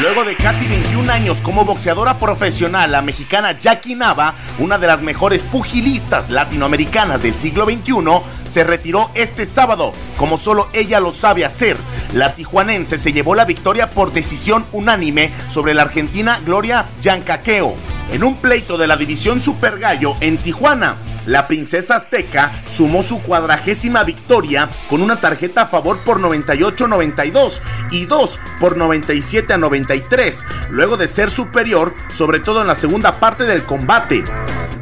Luego 0.00 0.24
de 0.24 0.36
casi 0.36 0.66
21 0.66 1.12
años 1.12 1.40
como 1.42 1.64
boxeadora 1.64 2.18
profesional, 2.18 2.90
la 2.90 3.02
mexicana 3.02 3.60
Jackie 3.60 3.94
Nava, 3.94 4.34
una 4.58 4.78
de 4.78 4.86
las 4.86 5.02
mejores 5.02 5.42
pugilistas 5.42 6.30
latinoamericanas 6.30 7.22
del 7.22 7.34
siglo 7.34 7.66
XXI, 7.66 7.92
se 8.50 8.64
retiró 8.64 9.10
este 9.14 9.44
sábado, 9.44 9.92
como 10.16 10.38
solo 10.38 10.68
ella 10.72 10.98
lo 10.98 11.12
sabe 11.12 11.44
hacer. 11.44 11.76
La 12.14 12.34
tijuanense 12.34 12.96
se 12.98 13.12
llevó 13.12 13.34
la 13.34 13.44
victoria 13.44 13.90
por 13.90 14.12
decisión 14.12 14.64
unánime 14.72 15.30
sobre 15.48 15.74
la 15.74 15.82
argentina 15.82 16.40
Gloria 16.44 16.88
Yancaqueo 17.02 17.76
en 18.10 18.24
un 18.24 18.36
pleito 18.36 18.76
de 18.76 18.86
la 18.86 18.96
división 18.96 19.40
Super 19.40 19.78
Gallo 19.78 20.16
en 20.20 20.36
Tijuana. 20.36 20.96
La 21.26 21.46
princesa 21.46 21.96
azteca 21.96 22.50
sumó 22.66 23.02
su 23.02 23.22
cuadragésima 23.22 24.02
victoria 24.02 24.68
con 24.88 25.02
una 25.02 25.20
tarjeta 25.20 25.62
a 25.62 25.66
favor 25.66 25.98
por 25.98 26.20
98-92 26.20 27.60
y 27.90 28.06
2 28.06 28.40
por 28.60 28.76
97 28.76 29.52
a 29.52 29.58
93, 29.58 30.44
luego 30.70 30.96
de 30.96 31.06
ser 31.06 31.30
superior, 31.30 31.94
sobre 32.08 32.40
todo 32.40 32.62
en 32.62 32.66
la 32.66 32.74
segunda 32.74 33.16
parte 33.16 33.44
del 33.44 33.62
combate. 33.62 34.24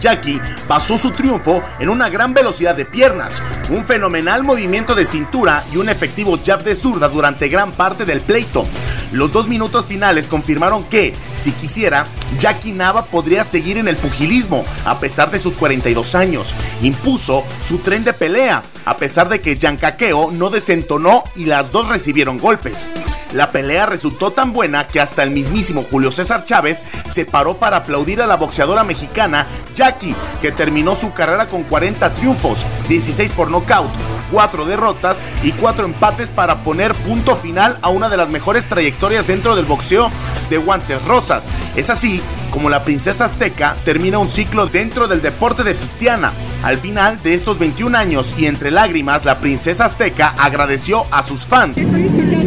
Jackie 0.01 0.41
basó 0.67 0.98
su 0.98 1.11
triunfo 1.11 1.62
en 1.79 1.89
una 1.89 2.09
gran 2.09 2.34
velocidad 2.34 2.75
de 2.75 2.84
piernas, 2.84 3.43
un 3.69 3.84
fenomenal 3.84 4.42
movimiento 4.42 4.95
de 4.95 5.05
cintura 5.05 5.62
y 5.73 5.77
un 5.77 5.89
efectivo 5.89 6.39
jab 6.45 6.65
de 6.65 6.75
zurda 6.75 7.09
durante 7.09 7.48
gran 7.48 7.73
parte 7.73 8.05
del 8.05 8.20
pleito. 8.20 8.67
Los 9.12 9.33
dos 9.33 9.48
minutos 9.48 9.87
finales 9.87 10.29
confirmaron 10.29 10.84
que, 10.84 11.15
si 11.34 11.51
quisiera, 11.53 12.07
Jackie 12.39 12.73
Nava 12.73 13.05
podría 13.05 13.42
seguir 13.42 13.77
en 13.77 13.89
el 13.89 13.97
pugilismo 13.97 14.65
a 14.84 15.01
pesar 15.01 15.31
de 15.31 15.41
sus 15.41 15.57
42 15.57 16.14
años. 16.14 16.55
Impuso 16.81 17.45
su 17.62 17.79
tren 17.79 18.05
de 18.05 18.12
pelea, 18.12 18.62
a 18.85 18.97
pesar 18.97 19.29
de 19.29 19.41
que 19.41 19.57
Yancaqueo 19.57 20.31
no 20.31 20.51
desentonó 20.51 21.25
y 21.35 21.47
las 21.47 21.73
dos 21.73 21.89
recibieron 21.89 22.39
golpes. 22.39 22.87
La 23.33 23.53
pelea 23.53 23.86
resultó 23.86 24.33
tan 24.33 24.53
buena 24.53 24.89
que 24.89 25.00
hasta 25.00 25.23
el 25.23 25.31
mismísimo 25.31 25.84
Julio 25.89 26.11
César 26.11 26.45
Chávez 26.45 26.83
se 27.09 27.25
paró 27.25 27.56
para 27.56 27.78
aplaudir 27.78 28.20
a 28.20 28.27
la 28.27 28.36
boxeadora 28.36 28.84
mexicana 28.84 29.47
Jackie, 29.75 30.17
que 30.41 30.53
terminó 30.53 30.97
su 30.97 31.12
carrera 31.12 31.47
con 31.47 31.62
40 31.62 32.14
triunfos, 32.14 32.67
16 32.89 33.33
por 33.33 33.51
nocaut, 33.51 33.91
4 34.33 34.64
derrotas 34.64 35.19
y 35.42 35.53
4 35.53 35.84
empates 35.84 36.28
para 36.28 36.62
poner 36.62 36.95
punto 36.95 37.36
final 37.36 37.78
a 37.83 37.89
una 37.89 38.08
de 38.08 38.17
las 38.17 38.28
mejores 38.28 38.67
trayectorias 38.67 39.27
dentro 39.27 39.56
del 39.56 39.64
boxeo 39.64 40.11
de 40.48 40.58
guantes 40.58 41.03
rosas. 41.05 41.48
Es 41.77 41.91
así 41.91 42.20
como 42.51 42.69
la 42.69 42.84
princesa 42.84 43.27
azteca 43.27 43.77
termina 43.84 44.19
un 44.19 44.28
ciclo 44.28 44.67
dentro 44.67 45.06
del 45.08 45.23
deporte 45.23 45.62
de 45.62 45.74
Fistiana. 45.74 46.33
Al 46.62 46.79
final 46.79 47.23
de 47.23 47.35
estos 47.35 47.58
21 47.58 47.97
años 47.97 48.35
y 48.36 48.47
entre 48.47 48.70
lágrimas, 48.70 49.24
la 49.24 49.41
princesa 49.41 49.85
azteca 49.85 50.35
agradeció 50.36 51.07
a 51.11 51.23
sus 51.23 51.47
fans. 51.47 51.79
Estoy 51.79 52.39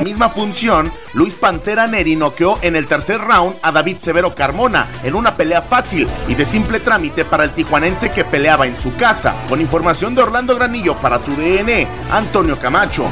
misma 0.00 0.28
función, 0.28 0.92
Luis 1.12 1.36
Pantera 1.36 1.86
Neri 1.86 2.16
noqueó 2.16 2.58
en 2.62 2.76
el 2.76 2.86
tercer 2.86 3.20
round 3.20 3.56
a 3.62 3.72
David 3.72 3.98
Severo 3.98 4.34
Carmona 4.34 4.86
en 5.04 5.14
una 5.14 5.36
pelea 5.36 5.62
fácil 5.62 6.08
y 6.28 6.34
de 6.34 6.44
simple 6.44 6.80
trámite 6.80 7.24
para 7.24 7.44
el 7.44 7.52
tijuanense 7.52 8.10
que 8.10 8.24
peleaba 8.24 8.66
en 8.66 8.76
su 8.76 8.94
casa. 8.96 9.34
Con 9.48 9.60
información 9.60 10.14
de 10.14 10.22
Orlando 10.22 10.54
Granillo 10.56 10.96
para 10.96 11.18
tu 11.18 11.32
DN, 11.32 11.86
Antonio 12.10 12.58
Camacho. 12.58 13.04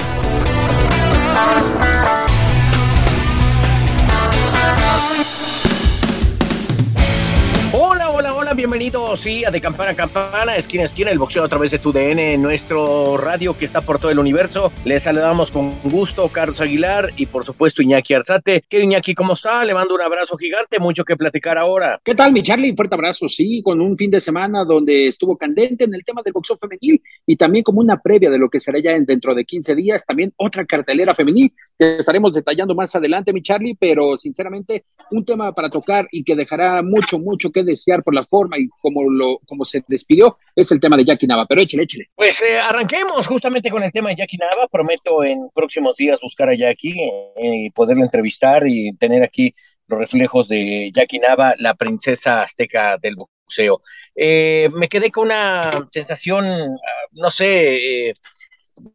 Bienvenidos 8.91 9.21
sí, 9.21 9.45
a 9.45 9.51
De 9.51 9.61
Campana 9.61 9.91
a 9.91 9.95
Campana, 9.95 10.57
esquina 10.57 10.85
a 10.85 10.87
esquina, 10.87 11.11
el 11.11 11.19
boxeo 11.19 11.45
a 11.45 11.49
través 11.49 11.71
de 11.73 11.79
tu 11.79 11.93
DN, 11.93 12.39
nuestro 12.39 13.19
radio 13.19 13.57
que 13.57 13.67
está 13.67 13.83
por 13.83 13.99
todo 13.99 14.11
el 14.11 14.19
universo. 14.19 14.73
Les 14.87 15.03
saludamos 15.03 15.53
con 15.53 15.75
gusto, 15.83 16.27
Carlos 16.29 16.59
Aguilar 16.63 17.11
y 17.17 17.27
por 17.27 17.45
supuesto 17.45 17.83
Iñaki 17.83 18.15
Arzate. 18.15 18.65
¿Qué 18.67 18.81
Iñaki, 18.81 19.15
cómo 19.15 19.35
está? 19.35 19.63
Le 19.65 19.75
mando 19.75 19.95
un 19.95 20.01
abrazo 20.01 20.39
gigante, 20.39 20.79
mucho 20.79 21.05
que 21.05 21.17
platicar 21.17 21.59
ahora. 21.59 22.01
¿Qué 22.03 22.15
tal, 22.15 22.33
mi 22.33 22.43
Charlie? 22.43 22.75
Fuerte 22.75 22.95
abrazo, 22.95 23.29
sí, 23.29 23.61
con 23.63 23.79
un 23.83 23.95
fin 23.95 24.11
de 24.11 24.21
semana 24.21 24.65
donde 24.65 25.09
estuvo 25.09 25.37
candente 25.37 25.85
en 25.85 25.93
el 25.93 26.03
tema 26.03 26.23
del 26.25 26.33
boxeo 26.33 26.57
femenil 26.57 27.03
y 27.27 27.37
también 27.37 27.65
como 27.65 27.81
una 27.81 28.01
previa 28.01 28.31
de 28.31 28.39
lo 28.39 28.49
que 28.49 28.59
será 28.59 28.79
ya 28.83 28.93
en 28.93 29.05
dentro 29.05 29.35
de 29.35 29.45
15 29.45 29.75
días, 29.75 30.07
también 30.07 30.33
otra 30.37 30.65
cartelera 30.65 31.15
femenil 31.15 31.53
que 31.79 31.99
estaremos 31.99 32.33
detallando 32.33 32.75
más 32.75 32.95
adelante, 32.95 33.35
mi 33.35 33.43
Charlie, 33.43 33.77
pero 33.79 34.17
sinceramente 34.17 34.87
un 35.11 35.27
tema 35.27 35.53
para 35.53 35.69
tocar 35.69 36.09
y 36.11 36.25
que 36.25 36.35
dejará 36.35 36.83
mucho, 36.83 37.19
mucho 37.19 37.51
que 37.51 37.63
desear 37.63 38.03
por 38.03 38.15
la 38.15 38.25
forma 38.25 38.57
y 38.59 38.69
como, 38.79 39.09
lo, 39.11 39.39
como 39.47 39.65
se 39.65 39.83
despidió 39.89 40.39
es 40.55 40.71
el 40.73 40.81
tema 40.81 40.97
de 40.97 41.05
Jackie 41.05 41.27
Nava, 41.27 41.47
pero 41.47 41.61
échale, 41.61 41.85
échale. 41.85 42.11
Pues 42.15 42.43
eh, 42.43 42.59
arranquemos 42.59 43.27
justamente 43.27 43.71
con 43.71 43.83
el 43.83 43.93
tema 43.93 44.11
de 44.11 44.17
Jackie 44.17 44.39
Nava. 44.39 44.67
Prometo 44.69 45.25
en 45.25 45.49
próximos 45.55 45.97
días 45.97 46.21
buscar 46.21 46.49
a 46.49 46.55
Jackie 46.55 46.95
eh, 47.01 47.65
y 47.67 47.71
poderlo 47.71 48.05
entrevistar 48.05 48.67
y 48.67 48.93
tener 48.97 49.23
aquí 49.23 49.55
los 49.87 49.99
reflejos 49.99 50.49
de 50.49 50.91
Jackie 50.95 51.19
Nava, 51.19 51.55
la 51.59 51.75
princesa 51.75 52.43
azteca 52.43 52.99
del 53.01 53.17
boxeo. 53.17 53.81
Eh, 54.15 54.69
me 54.75 54.89
quedé 54.89 55.11
con 55.11 55.27
una 55.27 55.71
sensación, 55.93 56.45
ah, 56.47 57.07
no 57.13 57.31
sé, 57.31 58.09
eh, 58.11 58.15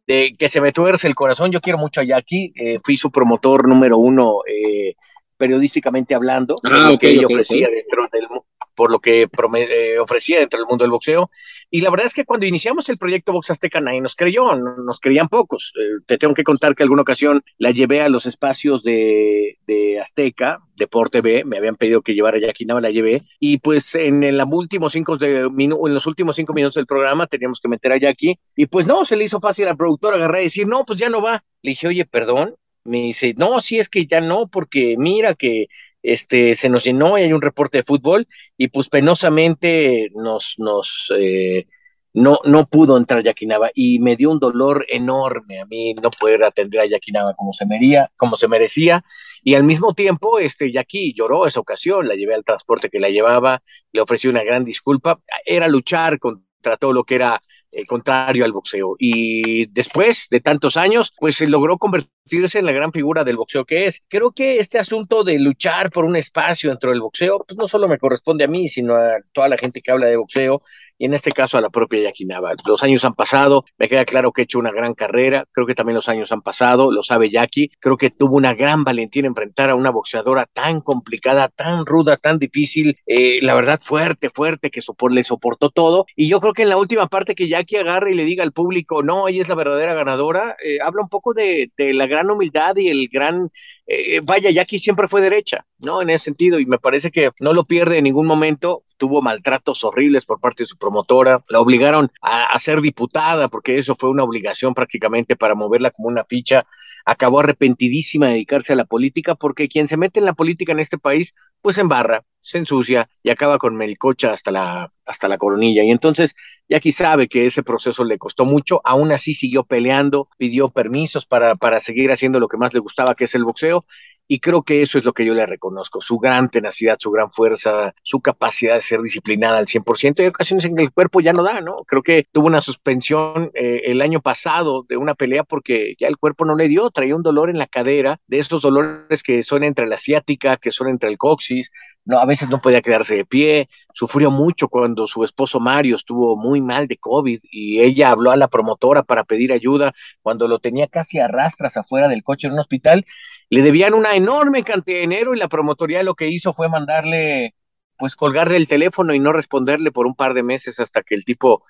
de 0.06 0.34
que 0.38 0.48
se 0.48 0.60
me 0.60 0.72
tuerce 0.72 1.08
el 1.08 1.14
corazón. 1.14 1.50
Yo 1.50 1.60
quiero 1.60 1.78
mucho 1.78 2.00
a 2.00 2.04
Jackie, 2.04 2.52
eh, 2.54 2.76
fui 2.82 2.96
su 2.96 3.10
promotor 3.10 3.68
número 3.68 3.98
uno 3.98 4.40
eh, 4.46 4.94
periodísticamente 5.36 6.14
hablando, 6.14 6.56
Ah, 6.62 6.68
por 6.68 6.72
lo 6.72 6.92
ok, 6.94 7.00
que 7.00 7.10
ella 7.10 7.26
ok, 7.26 7.32
ofrecía 7.32 7.68
dentro 7.68 8.08
del 8.12 8.28
por 8.74 8.90
lo 8.90 8.98
que 9.00 9.28
eh, 9.56 9.98
ofrecía 9.98 10.40
dentro 10.40 10.58
del 10.58 10.66
mundo 10.68 10.84
del 10.84 10.90
boxeo. 10.90 11.30
Y 11.70 11.80
la 11.80 11.90
verdad 11.90 12.06
es 12.06 12.14
que 12.14 12.24
cuando 12.24 12.46
iniciamos 12.46 12.88
el 12.88 12.98
proyecto 12.98 13.32
Box 13.32 13.50
Azteca 13.50 13.80
nadie 13.80 14.00
nos 14.00 14.16
creyó, 14.16 14.54
no- 14.56 14.76
nos 14.76 15.00
creían 15.00 15.28
pocos. 15.28 15.72
Eh, 15.76 16.02
te 16.06 16.18
tengo 16.18 16.34
que 16.34 16.44
contar 16.44 16.74
que 16.74 16.82
alguna 16.82 17.02
ocasión 17.02 17.42
la 17.58 17.70
llevé 17.70 18.00
a 18.02 18.08
los 18.08 18.26
espacios 18.26 18.82
de, 18.82 19.58
de 19.66 20.00
Azteca, 20.00 20.58
Deporte 20.76 21.20
B, 21.20 21.44
me 21.44 21.56
habían 21.58 21.76
pedido 21.76 22.02
que 22.02 22.14
llevara 22.14 22.36
a 22.38 22.40
Jackie 22.40 22.64
Nava, 22.66 22.80
la 22.80 22.90
llevé. 22.90 23.22
Y 23.40 23.58
pues 23.58 23.94
en 23.94 24.22
el 24.24 24.42
últimos 24.50 24.92
cinco 24.92 25.16
de, 25.16 25.40
en 25.40 25.94
los 25.94 26.06
últimos 26.06 26.36
cinco 26.36 26.52
minutos 26.52 26.74
del 26.74 26.86
programa 26.86 27.26
teníamos 27.26 27.60
que 27.60 27.68
meter 27.68 27.92
a 27.92 27.98
Jackie. 27.98 28.38
Y 28.56 28.66
pues 28.66 28.86
no, 28.86 29.04
se 29.04 29.16
le 29.16 29.24
hizo 29.24 29.40
fácil 29.40 29.68
al 29.68 29.76
productor 29.76 30.14
agarrar 30.14 30.40
y 30.40 30.44
decir, 30.44 30.66
no, 30.66 30.84
pues 30.84 30.98
ya 30.98 31.08
no 31.08 31.22
va. 31.22 31.42
Le 31.62 31.70
dije, 31.70 31.88
oye, 31.88 32.04
perdón. 32.04 32.54
Me 32.86 32.98
dice, 33.00 33.32
no, 33.38 33.62
sí 33.62 33.78
es 33.78 33.88
que 33.88 34.04
ya 34.06 34.20
no, 34.20 34.46
porque 34.48 34.96
mira 34.98 35.34
que 35.34 35.68
este 36.04 36.54
se 36.54 36.68
nos 36.68 36.84
llenó 36.84 37.18
y 37.18 37.22
hay 37.22 37.32
un 37.32 37.42
reporte 37.42 37.78
de 37.78 37.84
fútbol 37.84 38.28
y 38.58 38.68
pues 38.68 38.88
penosamente 38.88 40.10
nos, 40.14 40.54
nos, 40.58 41.10
eh, 41.18 41.66
no, 42.12 42.38
no 42.44 42.66
pudo 42.66 42.98
entrar 42.98 43.24
Jackie 43.24 43.46
Nava 43.46 43.70
y 43.74 43.98
me 43.98 44.14
dio 44.14 44.30
un 44.30 44.38
dolor 44.38 44.84
enorme 44.90 45.60
a 45.60 45.64
mí 45.64 45.94
no 45.94 46.10
poder 46.10 46.44
atender 46.44 46.82
a 46.82 46.86
Jackie 46.86 47.10
Nava 47.10 47.32
como 47.34 47.54
se, 47.54 47.64
mería, 47.66 48.10
como 48.16 48.36
se 48.36 48.48
merecía. 48.48 49.02
Y 49.42 49.54
al 49.54 49.64
mismo 49.64 49.94
tiempo, 49.94 50.38
este, 50.38 50.70
Jackie 50.72 51.14
lloró 51.14 51.46
esa 51.46 51.60
ocasión, 51.60 52.06
la 52.06 52.14
llevé 52.14 52.34
al 52.34 52.44
transporte 52.44 52.88
que 52.88 53.00
la 53.00 53.10
llevaba, 53.10 53.62
le 53.92 54.00
ofrecí 54.00 54.28
una 54.28 54.44
gran 54.44 54.64
disculpa. 54.64 55.20
Era 55.44 55.68
luchar 55.68 56.18
contra 56.18 56.76
todo 56.78 56.92
lo 56.92 57.04
que 57.04 57.16
era 57.16 57.42
eh, 57.74 57.86
contrario 57.86 58.44
al 58.44 58.52
boxeo. 58.52 58.96
Y 58.98 59.66
después 59.66 60.28
de 60.30 60.40
tantos 60.40 60.76
años, 60.76 61.12
pues 61.18 61.36
se 61.36 61.46
logró 61.46 61.78
convertirse 61.78 62.58
en 62.58 62.66
la 62.66 62.72
gran 62.72 62.92
figura 62.92 63.24
del 63.24 63.36
boxeo 63.36 63.64
que 63.64 63.86
es. 63.86 64.02
Creo 64.08 64.32
que 64.32 64.58
este 64.58 64.78
asunto 64.78 65.24
de 65.24 65.38
luchar 65.38 65.90
por 65.90 66.04
un 66.04 66.16
espacio 66.16 66.70
dentro 66.70 66.90
del 66.90 67.00
boxeo, 67.00 67.44
pues 67.46 67.58
no 67.58 67.68
solo 67.68 67.88
me 67.88 67.98
corresponde 67.98 68.44
a 68.44 68.48
mí, 68.48 68.68
sino 68.68 68.94
a 68.94 69.18
toda 69.32 69.48
la 69.48 69.58
gente 69.58 69.80
que 69.82 69.90
habla 69.90 70.06
de 70.06 70.16
boxeo 70.16 70.62
y 70.98 71.06
en 71.06 71.14
este 71.14 71.32
caso 71.32 71.58
a 71.58 71.60
la 71.60 71.70
propia 71.70 72.02
Jackie 72.02 72.26
Los 72.66 72.82
años 72.82 73.04
han 73.04 73.14
pasado, 73.14 73.64
me 73.78 73.88
queda 73.88 74.04
claro 74.04 74.32
que 74.32 74.42
he 74.42 74.44
hecho 74.44 74.58
una 74.58 74.72
gran 74.72 74.94
carrera, 74.94 75.44
creo 75.52 75.66
que 75.66 75.74
también 75.74 75.96
los 75.96 76.08
años 76.08 76.32
han 76.32 76.42
pasado, 76.42 76.92
lo 76.92 77.02
sabe 77.02 77.30
Jackie, 77.30 77.70
creo 77.80 77.96
que 77.96 78.10
tuvo 78.10 78.36
una 78.36 78.54
gran 78.54 78.84
valentía 78.84 79.20
en 79.20 79.26
enfrentar 79.26 79.70
a 79.70 79.74
una 79.74 79.90
boxeadora 79.90 80.46
tan 80.46 80.80
complicada, 80.80 81.48
tan 81.48 81.86
ruda, 81.86 82.16
tan 82.16 82.38
difícil, 82.38 82.96
eh, 83.06 83.38
la 83.42 83.54
verdad 83.54 83.80
fuerte, 83.82 84.30
fuerte, 84.30 84.70
que 84.70 84.80
le 85.10 85.24
soportó 85.24 85.70
todo. 85.70 86.06
Y 86.16 86.28
yo 86.28 86.40
creo 86.40 86.52
que 86.52 86.62
en 86.62 86.68
la 86.68 86.76
última 86.76 87.08
parte 87.08 87.34
que 87.34 87.48
Jackie 87.48 87.76
agarre 87.76 88.12
y 88.12 88.14
le 88.14 88.24
diga 88.24 88.42
al 88.42 88.52
público, 88.52 89.02
no, 89.02 89.28
ella 89.28 89.42
es 89.42 89.48
la 89.48 89.54
verdadera 89.54 89.94
ganadora, 89.94 90.56
eh, 90.64 90.78
habla 90.82 91.02
un 91.02 91.08
poco 91.08 91.34
de, 91.34 91.70
la 91.76 92.06
gran 92.06 92.30
humildad 92.30 92.76
y 92.76 92.88
el 92.88 93.08
gran, 93.08 93.50
eh, 93.86 94.20
vaya, 94.22 94.50
Jackie 94.50 94.78
siempre 94.78 95.08
fue 95.08 95.20
derecha, 95.20 95.66
¿no? 95.78 96.02
En 96.02 96.10
ese 96.10 96.26
sentido, 96.26 96.58
y 96.58 96.66
me 96.66 96.78
parece 96.78 97.10
que 97.10 97.30
no 97.40 97.52
lo 97.52 97.64
pierde 97.64 97.98
en 97.98 98.04
ningún 98.04 98.26
momento, 98.26 98.84
tuvo 98.96 99.22
maltratos 99.22 99.84
horribles 99.84 100.24
por 100.24 100.40
parte 100.40 100.62
de 100.62 100.68
su 100.68 100.76
promotora, 100.84 101.42
la 101.48 101.60
obligaron 101.60 102.10
a, 102.20 102.58
ser 102.58 102.82
diputada 102.82 103.48
porque 103.48 103.78
eso 103.78 103.94
fue 103.94 104.10
una 104.10 104.22
obligación 104.22 104.74
prácticamente 104.74 105.34
para 105.34 105.54
moverla 105.54 105.90
como 105.90 106.08
una 106.08 106.24
ficha, 106.24 106.66
acabó 107.06 107.40
arrepentidísima 107.40 108.26
de 108.26 108.32
dedicarse 108.32 108.74
a 108.74 108.76
la 108.76 108.84
política 108.84 109.34
porque 109.34 109.68
quien 109.68 109.88
se 109.88 109.96
mete 109.96 110.20
en 110.20 110.26
la 110.26 110.34
política 110.34 110.72
en 110.72 110.80
este 110.80 110.98
país 110.98 111.34
pues 111.62 111.76
se 111.76 111.80
embarra, 111.80 112.24
se 112.40 112.58
ensucia 112.58 113.08
y 113.22 113.30
acaba 113.30 113.58
con 113.58 113.76
melcocha 113.76 114.32
hasta 114.32 114.50
la, 114.50 114.92
hasta 115.06 115.28
la 115.28 115.38
coronilla. 115.38 115.82
Y 115.82 115.90
entonces 115.90 116.34
Jackie 116.68 116.92
sabe 116.92 117.28
que 117.28 117.46
ese 117.46 117.62
proceso 117.62 118.04
le 118.04 118.18
costó 118.18 118.44
mucho, 118.44 118.80
aún 118.84 119.12
así 119.12 119.32
siguió 119.32 119.64
peleando, 119.64 120.28
pidió 120.36 120.68
permisos 120.68 121.24
para, 121.24 121.54
para 121.54 121.80
seguir 121.80 122.12
haciendo 122.12 122.40
lo 122.40 122.48
que 122.48 122.58
más 122.58 122.74
le 122.74 122.80
gustaba, 122.80 123.14
que 123.14 123.24
es 123.24 123.34
el 123.34 123.44
boxeo, 123.44 123.86
y 124.26 124.40
creo 124.40 124.62
que 124.62 124.82
eso 124.82 124.98
es 124.98 125.04
lo 125.04 125.12
que 125.12 125.24
yo 125.24 125.34
le 125.34 125.44
reconozco, 125.46 126.00
su 126.00 126.18
gran 126.18 126.48
tenacidad, 126.50 126.96
su 126.98 127.10
gran 127.10 127.30
fuerza, 127.30 127.94
su 128.02 128.20
capacidad 128.20 128.74
de 128.74 128.80
ser 128.80 129.00
disciplinada 129.00 129.58
al 129.58 129.66
100%. 129.66 130.20
Hay 130.20 130.26
ocasiones 130.26 130.64
en 130.64 130.76
que 130.76 130.82
el 130.82 130.92
cuerpo 130.92 131.20
ya 131.20 131.32
no 131.32 131.42
da, 131.42 131.60
¿no? 131.60 131.84
Creo 131.86 132.02
que 132.02 132.26
tuvo 132.32 132.46
una 132.46 132.62
suspensión 132.62 133.50
eh, 133.54 133.82
el 133.84 134.00
año 134.00 134.20
pasado 134.20 134.84
de 134.88 134.96
una 134.96 135.14
pelea 135.14 135.44
porque 135.44 135.94
ya 135.98 136.08
el 136.08 136.16
cuerpo 136.16 136.44
no 136.44 136.56
le 136.56 136.68
dio, 136.68 136.90
traía 136.90 137.16
un 137.16 137.22
dolor 137.22 137.50
en 137.50 137.58
la 137.58 137.66
cadera, 137.66 138.18
de 138.26 138.38
esos 138.38 138.62
dolores 138.62 139.22
que 139.22 139.42
son 139.42 139.62
entre 139.62 139.86
la 139.86 139.96
asiática, 139.96 140.56
que 140.56 140.72
son 140.72 140.88
entre 140.88 141.10
el 141.10 141.18
coxis, 141.18 141.70
no, 142.06 142.18
a 142.18 142.26
veces 142.26 142.48
no 142.50 142.60
podía 142.60 142.82
quedarse 142.82 143.16
de 143.16 143.24
pie, 143.24 143.68
sufrió 143.92 144.30
mucho 144.30 144.68
cuando 144.68 145.06
su 145.06 145.24
esposo 145.24 145.60
Mario 145.60 145.96
estuvo 145.96 146.36
muy 146.36 146.60
mal 146.60 146.86
de 146.86 146.98
COVID 146.98 147.40
y 147.50 147.80
ella 147.80 148.10
habló 148.10 148.30
a 148.30 148.36
la 148.36 148.48
promotora 148.48 149.02
para 149.02 149.24
pedir 149.24 149.52
ayuda 149.52 149.94
cuando 150.22 150.48
lo 150.48 150.58
tenía 150.58 150.86
casi 150.86 151.18
a 151.18 151.28
rastras 151.28 151.76
afuera 151.76 152.08
del 152.08 152.22
coche 152.22 152.46
en 152.46 152.54
un 152.54 152.58
hospital 152.58 153.06
le 153.54 153.62
debían 153.62 153.94
una 153.94 154.16
enorme 154.16 154.64
cantidad 154.64 154.96
de 154.96 155.02
dinero 155.02 155.32
y 155.32 155.38
la 155.38 155.46
promotoría 155.46 156.02
lo 156.02 156.16
que 156.16 156.26
hizo 156.26 156.52
fue 156.52 156.68
mandarle, 156.68 157.54
pues 157.96 158.16
colgarle 158.16 158.56
el 158.56 158.66
teléfono 158.66 159.14
y 159.14 159.20
no 159.20 159.32
responderle 159.32 159.92
por 159.92 160.08
un 160.08 160.16
par 160.16 160.34
de 160.34 160.42
meses 160.42 160.80
hasta 160.80 161.02
que 161.02 161.14
el 161.14 161.24
tipo 161.24 161.62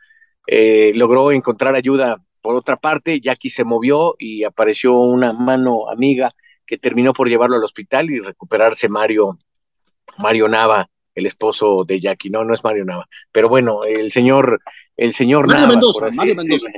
eh, 0.47 0.93
logró 0.95 1.31
encontrar 1.31 1.75
ayuda 1.75 2.23
por 2.41 2.55
otra 2.55 2.79
parte. 2.79 3.21
Jackie 3.21 3.51
se 3.51 3.65
movió 3.65 4.15
y 4.19 4.45
apareció 4.45 4.95
una 4.95 5.35
mano 5.35 5.91
amiga 5.91 6.35
que 6.67 6.79
terminó 6.79 7.13
por 7.13 7.29
llevarlo 7.29 7.57
al 7.57 7.65
hospital 7.65 8.11
y 8.11 8.19
recuperarse 8.19 8.89
Mario, 8.89 9.39
Mario 10.17 10.49
Nava, 10.49 10.89
el 11.15 11.27
esposo 11.27 11.85
de 11.87 12.01
Jackie. 12.01 12.31
No, 12.31 12.47
no 12.47 12.55
es 12.55 12.65
Mario 12.65 12.87
Nava. 12.87 13.07
Pero 13.31 13.51
bueno, 13.51 13.85
el 13.85 14.11
señor, 14.11 14.63
el 14.97 15.13
señor 15.13 15.49
Mario 15.49 15.69
Mendoza, 15.69 16.11
Mario 16.15 16.35
Mendoza. 16.35 16.69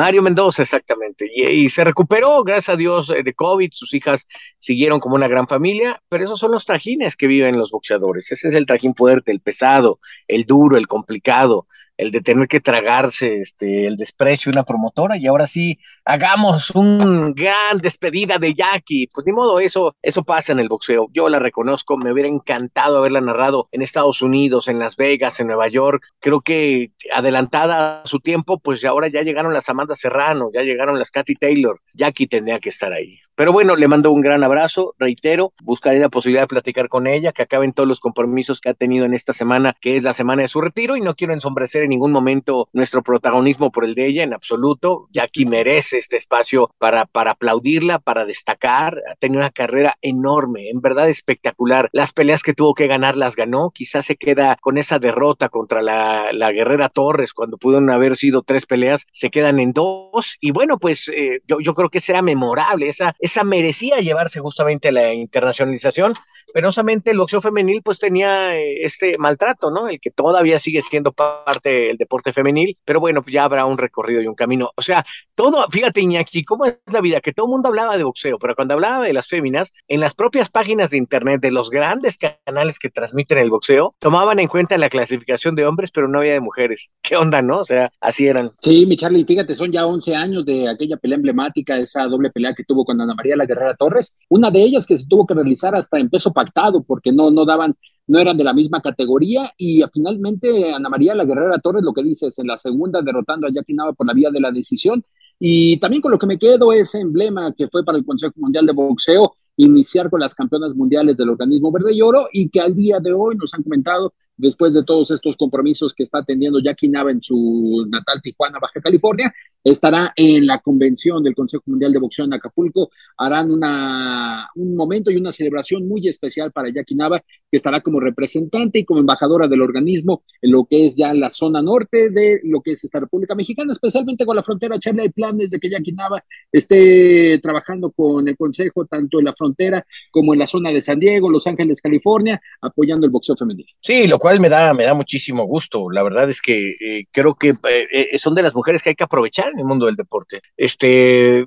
Mario 0.00 0.22
Mendoza, 0.22 0.62
exactamente. 0.62 1.30
Y, 1.30 1.68
se 1.68 1.84
recuperó, 1.84 2.42
gracias 2.42 2.70
a 2.70 2.76
Dios, 2.76 3.10
eh, 3.10 3.22
de 3.22 3.34
COVID. 3.34 3.68
Sus 3.70 3.92
hijas 3.92 4.26
siguieron 4.56 4.98
como 4.98 5.14
una 5.14 5.28
gran 5.28 5.46
familia, 5.46 6.02
pero 6.08 6.24
esos 6.24 6.40
son 6.40 6.52
los 6.52 6.64
trajines 6.64 7.18
que 7.18 7.26
viven 7.26 7.58
los 7.58 7.70
boxeadores. 7.70 8.32
Ese 8.32 8.48
es 8.48 8.54
el 8.54 8.64
trajín 8.64 8.94
fuerte, 8.94 9.30
el 9.30 9.40
pesado, 9.40 10.00
el 10.26 10.46
duro, 10.46 10.78
el 10.78 10.86
complicado 10.86 11.66
el 12.00 12.10
de 12.10 12.22
tener 12.22 12.48
que 12.48 12.60
tragarse 12.60 13.40
este, 13.40 13.86
el 13.86 13.96
desprecio 13.96 14.50
de 14.50 14.58
una 14.58 14.64
promotora 14.64 15.18
y 15.18 15.26
ahora 15.26 15.46
sí, 15.46 15.78
hagamos 16.04 16.70
un 16.70 17.34
gran 17.34 17.78
despedida 17.78 18.38
de 18.38 18.54
Jackie. 18.54 19.08
Pues 19.12 19.26
ni 19.26 19.32
modo, 19.32 19.60
eso, 19.60 19.94
eso 20.02 20.24
pasa 20.24 20.52
en 20.52 20.60
el 20.60 20.68
boxeo. 20.68 21.08
Yo 21.12 21.28
la 21.28 21.38
reconozco, 21.38 21.98
me 21.98 22.12
hubiera 22.12 22.28
encantado 22.28 22.98
haberla 22.98 23.20
narrado 23.20 23.68
en 23.72 23.82
Estados 23.82 24.22
Unidos, 24.22 24.68
en 24.68 24.78
Las 24.78 24.96
Vegas, 24.96 25.40
en 25.40 25.48
Nueva 25.48 25.68
York. 25.68 26.02
Creo 26.20 26.40
que 26.40 26.92
adelantada 27.12 28.02
su 28.06 28.20
tiempo, 28.20 28.58
pues 28.58 28.84
ahora 28.84 29.08
ya 29.08 29.22
llegaron 29.22 29.52
las 29.52 29.68
Amanda 29.68 29.94
Serrano, 29.94 30.50
ya 30.52 30.62
llegaron 30.62 30.98
las 30.98 31.10
Katy 31.10 31.34
Taylor. 31.34 31.80
Jackie 31.92 32.26
tendría 32.26 32.58
que 32.60 32.70
estar 32.70 32.92
ahí. 32.92 33.20
Pero 33.40 33.54
bueno, 33.54 33.74
le 33.74 33.88
mando 33.88 34.12
un 34.12 34.20
gran 34.20 34.44
abrazo, 34.44 34.94
reitero, 34.98 35.54
buscaré 35.62 35.98
la 35.98 36.10
posibilidad 36.10 36.42
de 36.42 36.48
platicar 36.48 36.88
con 36.88 37.06
ella, 37.06 37.32
que 37.32 37.40
acaben 37.40 37.72
todos 37.72 37.88
los 37.88 37.98
compromisos 37.98 38.60
que 38.60 38.68
ha 38.68 38.74
tenido 38.74 39.06
en 39.06 39.14
esta 39.14 39.32
semana, 39.32 39.74
que 39.80 39.96
es 39.96 40.02
la 40.02 40.12
semana 40.12 40.42
de 40.42 40.48
su 40.48 40.60
retiro, 40.60 40.94
y 40.94 41.00
no 41.00 41.14
quiero 41.14 41.32
ensombrecer 41.32 41.84
en 41.84 41.88
ningún 41.88 42.12
momento 42.12 42.68
nuestro 42.74 43.02
protagonismo 43.02 43.70
por 43.70 43.86
el 43.86 43.94
de 43.94 44.08
ella, 44.08 44.24
en 44.24 44.34
absoluto. 44.34 45.08
Jackie 45.10 45.46
merece 45.46 45.96
este 45.96 46.18
espacio 46.18 46.70
para, 46.76 47.06
para 47.06 47.30
aplaudirla, 47.30 47.98
para 47.98 48.26
destacar, 48.26 49.00
ha 49.10 49.14
tenido 49.14 49.40
una 49.40 49.48
carrera 49.48 49.96
enorme, 50.02 50.68
en 50.68 50.82
verdad 50.82 51.08
espectacular. 51.08 51.88
Las 51.92 52.12
peleas 52.12 52.42
que 52.42 52.52
tuvo 52.52 52.74
que 52.74 52.88
ganar 52.88 53.16
las 53.16 53.36
ganó, 53.36 53.70
quizás 53.70 54.04
se 54.04 54.16
queda 54.16 54.58
con 54.60 54.76
esa 54.76 54.98
derrota 54.98 55.48
contra 55.48 55.80
la, 55.80 56.30
la 56.34 56.52
guerrera 56.52 56.90
Torres, 56.90 57.32
cuando 57.32 57.56
pudieron 57.56 57.88
haber 57.88 58.18
sido 58.18 58.42
tres 58.42 58.66
peleas, 58.66 59.06
se 59.10 59.30
quedan 59.30 59.60
en 59.60 59.72
dos, 59.72 60.36
y 60.42 60.50
bueno, 60.50 60.76
pues 60.76 61.08
eh, 61.08 61.40
yo, 61.46 61.56
yo 61.60 61.72
creo 61.72 61.88
que 61.88 62.00
será 62.00 62.20
memorable 62.20 62.86
esa 62.86 63.14
esa 63.29 63.29
merecía 63.44 63.98
llevarse 64.00 64.40
justamente 64.40 64.92
la 64.92 65.12
internacionalización. 65.12 66.14
Penosamente 66.52 67.10
el 67.10 67.18
boxeo 67.18 67.40
femenil 67.40 67.82
pues 67.82 67.98
tenía 67.98 68.56
eh, 68.56 68.84
este 68.84 69.16
maltrato, 69.18 69.70
¿no? 69.70 69.88
El 69.88 70.00
que 70.00 70.10
todavía 70.10 70.58
sigue 70.58 70.82
siendo 70.82 71.12
parte 71.12 71.70
del 71.70 71.96
deporte 71.96 72.32
femenil, 72.32 72.76
pero 72.84 73.00
bueno, 73.00 73.22
ya 73.30 73.44
habrá 73.44 73.64
un 73.64 73.78
recorrido 73.78 74.20
y 74.20 74.26
un 74.26 74.34
camino. 74.34 74.70
O 74.76 74.82
sea, 74.82 75.04
todo, 75.34 75.66
fíjate 75.70 76.00
Iñaki, 76.00 76.44
cómo 76.44 76.64
es 76.64 76.78
la 76.86 77.00
vida, 77.00 77.20
que 77.20 77.32
todo 77.32 77.46
el 77.46 77.50
mundo 77.50 77.68
hablaba 77.68 77.96
de 77.96 78.04
boxeo, 78.04 78.38
pero 78.38 78.54
cuando 78.54 78.74
hablaba 78.74 79.04
de 79.04 79.12
las 79.12 79.28
féminas, 79.28 79.72
en 79.88 80.00
las 80.00 80.14
propias 80.14 80.50
páginas 80.50 80.90
de 80.90 80.98
internet 80.98 81.40
de 81.40 81.50
los 81.50 81.70
grandes 81.70 82.18
canales 82.18 82.78
que 82.78 82.90
transmiten 82.90 83.38
el 83.38 83.50
boxeo, 83.50 83.94
tomaban 83.98 84.38
en 84.38 84.48
cuenta 84.48 84.76
la 84.78 84.88
clasificación 84.88 85.54
de 85.54 85.66
hombres, 85.66 85.90
pero 85.92 86.08
no 86.08 86.18
había 86.18 86.32
de 86.32 86.40
mujeres. 86.40 86.90
¿Qué 87.02 87.16
onda, 87.16 87.42
no? 87.42 87.60
O 87.60 87.64
sea, 87.64 87.90
así 88.00 88.26
eran. 88.26 88.52
Sí, 88.60 88.86
mi 88.86 88.96
Charlie, 88.96 89.24
fíjate, 89.24 89.54
son 89.54 89.70
ya 89.72 89.86
11 89.86 90.14
años 90.14 90.44
de 90.44 90.68
aquella 90.68 90.96
pelea 90.96 91.16
emblemática, 91.16 91.78
esa 91.78 92.04
doble 92.04 92.30
pelea 92.30 92.54
que 92.54 92.64
tuvo 92.64 92.84
con 92.84 93.00
Ana 93.00 93.14
María 93.14 93.36
La 93.36 93.46
Guerrera 93.46 93.74
Torres, 93.74 94.14
una 94.28 94.50
de 94.50 94.60
ellas 94.60 94.86
que 94.86 94.96
se 94.96 95.06
tuvo 95.06 95.26
que 95.26 95.34
realizar 95.34 95.74
hasta 95.74 95.98
en 95.98 96.08
peso 96.08 96.32
pactado 96.40 96.82
porque 96.82 97.12
no, 97.12 97.30
no 97.30 97.44
daban, 97.44 97.74
no 98.06 98.18
eran 98.18 98.36
de 98.36 98.44
la 98.44 98.54
misma 98.54 98.80
categoría. 98.80 99.52
Y 99.58 99.82
finalmente 99.92 100.72
Ana 100.72 100.88
María 100.88 101.14
La 101.14 101.24
Guerrera 101.24 101.58
Torres 101.58 101.82
lo 101.82 101.92
que 101.92 102.02
dice 102.02 102.28
es 102.28 102.38
en 102.38 102.46
la 102.46 102.56
segunda 102.56 103.02
derrotando 103.02 103.46
a 103.46 103.50
Jackie 103.50 103.74
Nava 103.74 103.92
por 103.92 104.06
la 104.06 104.14
vía 104.14 104.30
de 104.30 104.40
la 104.40 104.50
decisión. 104.50 105.04
Y 105.38 105.78
también 105.78 106.02
con 106.02 106.12
lo 106.12 106.18
que 106.18 106.26
me 106.26 106.38
quedo 106.38 106.72
ese 106.72 107.00
emblema 107.00 107.52
que 107.52 107.68
fue 107.68 107.84
para 107.84 107.98
el 107.98 108.04
Consejo 108.04 108.34
Mundial 108.36 108.66
de 108.66 108.72
Boxeo 108.72 109.34
iniciar 109.56 110.08
con 110.08 110.20
las 110.20 110.34
campeonas 110.34 110.74
mundiales 110.74 111.16
del 111.16 111.30
organismo 111.30 111.70
verde 111.70 111.92
y 111.92 112.00
oro 112.00 112.26
y 112.32 112.48
que 112.48 112.60
al 112.60 112.74
día 112.74 112.98
de 112.98 113.12
hoy 113.12 113.36
nos 113.36 113.52
han 113.52 113.62
comentado 113.62 114.14
después 114.40 114.72
de 114.72 114.84
todos 114.84 115.10
estos 115.10 115.36
compromisos 115.36 115.94
que 115.94 116.02
está 116.02 116.18
atendiendo 116.18 116.60
Jackie 116.60 116.88
Nava 116.88 117.10
en 117.10 117.20
su 117.20 117.86
natal 117.88 118.20
Tijuana, 118.22 118.58
Baja 118.60 118.80
California, 118.80 119.32
estará 119.62 120.12
en 120.16 120.46
la 120.46 120.58
convención 120.58 121.22
del 121.22 121.34
Consejo 121.34 121.64
Mundial 121.66 121.92
de 121.92 121.98
Boxeo 121.98 122.24
en 122.24 122.32
Acapulco. 122.32 122.90
Harán 123.18 123.50
un 123.50 124.74
momento 124.74 125.10
y 125.10 125.16
una 125.16 125.32
celebración 125.32 125.86
muy 125.86 126.08
especial 126.08 126.52
para 126.52 126.70
Jackie 126.70 126.94
Nava, 126.94 127.20
que 127.20 127.56
estará 127.56 127.80
como 127.80 128.00
representante 128.00 128.78
y 128.78 128.84
como 128.84 129.00
embajadora 129.00 129.48
del 129.48 129.60
organismo 129.60 130.22
en 130.40 130.52
lo 130.52 130.64
que 130.64 130.86
es 130.86 130.96
ya 130.96 131.12
la 131.12 131.30
zona 131.30 131.60
norte 131.60 132.10
de 132.10 132.40
lo 132.44 132.60
que 132.62 132.72
es 132.72 132.84
esta 132.84 133.00
República 133.00 133.34
Mexicana, 133.34 133.72
especialmente 133.72 134.24
con 134.24 134.36
la 134.36 134.42
frontera. 134.42 134.78
Charlie, 134.78 135.02
hay 135.02 135.10
planes 135.10 135.50
de 135.50 135.58
que 135.58 135.68
Jackie 135.70 135.92
Nava 135.92 136.24
esté 136.50 137.38
trabajando 137.42 137.90
con 137.90 138.26
el 138.26 138.36
Consejo 138.36 138.86
tanto 138.86 139.18
en 139.18 139.26
la 139.26 139.34
frontera 139.34 139.84
como 140.10 140.32
en 140.32 140.38
la 140.38 140.46
zona 140.46 140.70
de 140.70 140.80
San 140.80 140.98
Diego, 140.98 141.30
Los 141.30 141.46
Ángeles, 141.46 141.80
California, 141.80 142.40
apoyando 142.62 143.04
el 143.04 143.12
boxeo 143.12 143.36
femenino. 143.36 143.68
Sí, 143.80 144.06
lo 144.06 144.18
cual 144.18 144.29
me 144.38 144.48
da, 144.48 144.72
me 144.74 144.84
da 144.84 144.94
muchísimo 144.94 145.44
gusto. 145.44 145.90
La 145.90 146.02
verdad 146.02 146.28
es 146.28 146.40
que 146.40 146.70
eh, 146.80 147.06
creo 147.10 147.34
que 147.34 147.54
eh, 147.68 148.18
son 148.18 148.34
de 148.34 148.42
las 148.42 148.54
mujeres 148.54 148.82
que 148.82 148.90
hay 148.90 148.94
que 148.94 149.04
aprovechar 149.04 149.48
en 149.48 149.58
el 149.58 149.64
mundo 149.64 149.86
del 149.86 149.96
deporte. 149.96 150.40
Este, 150.56 151.46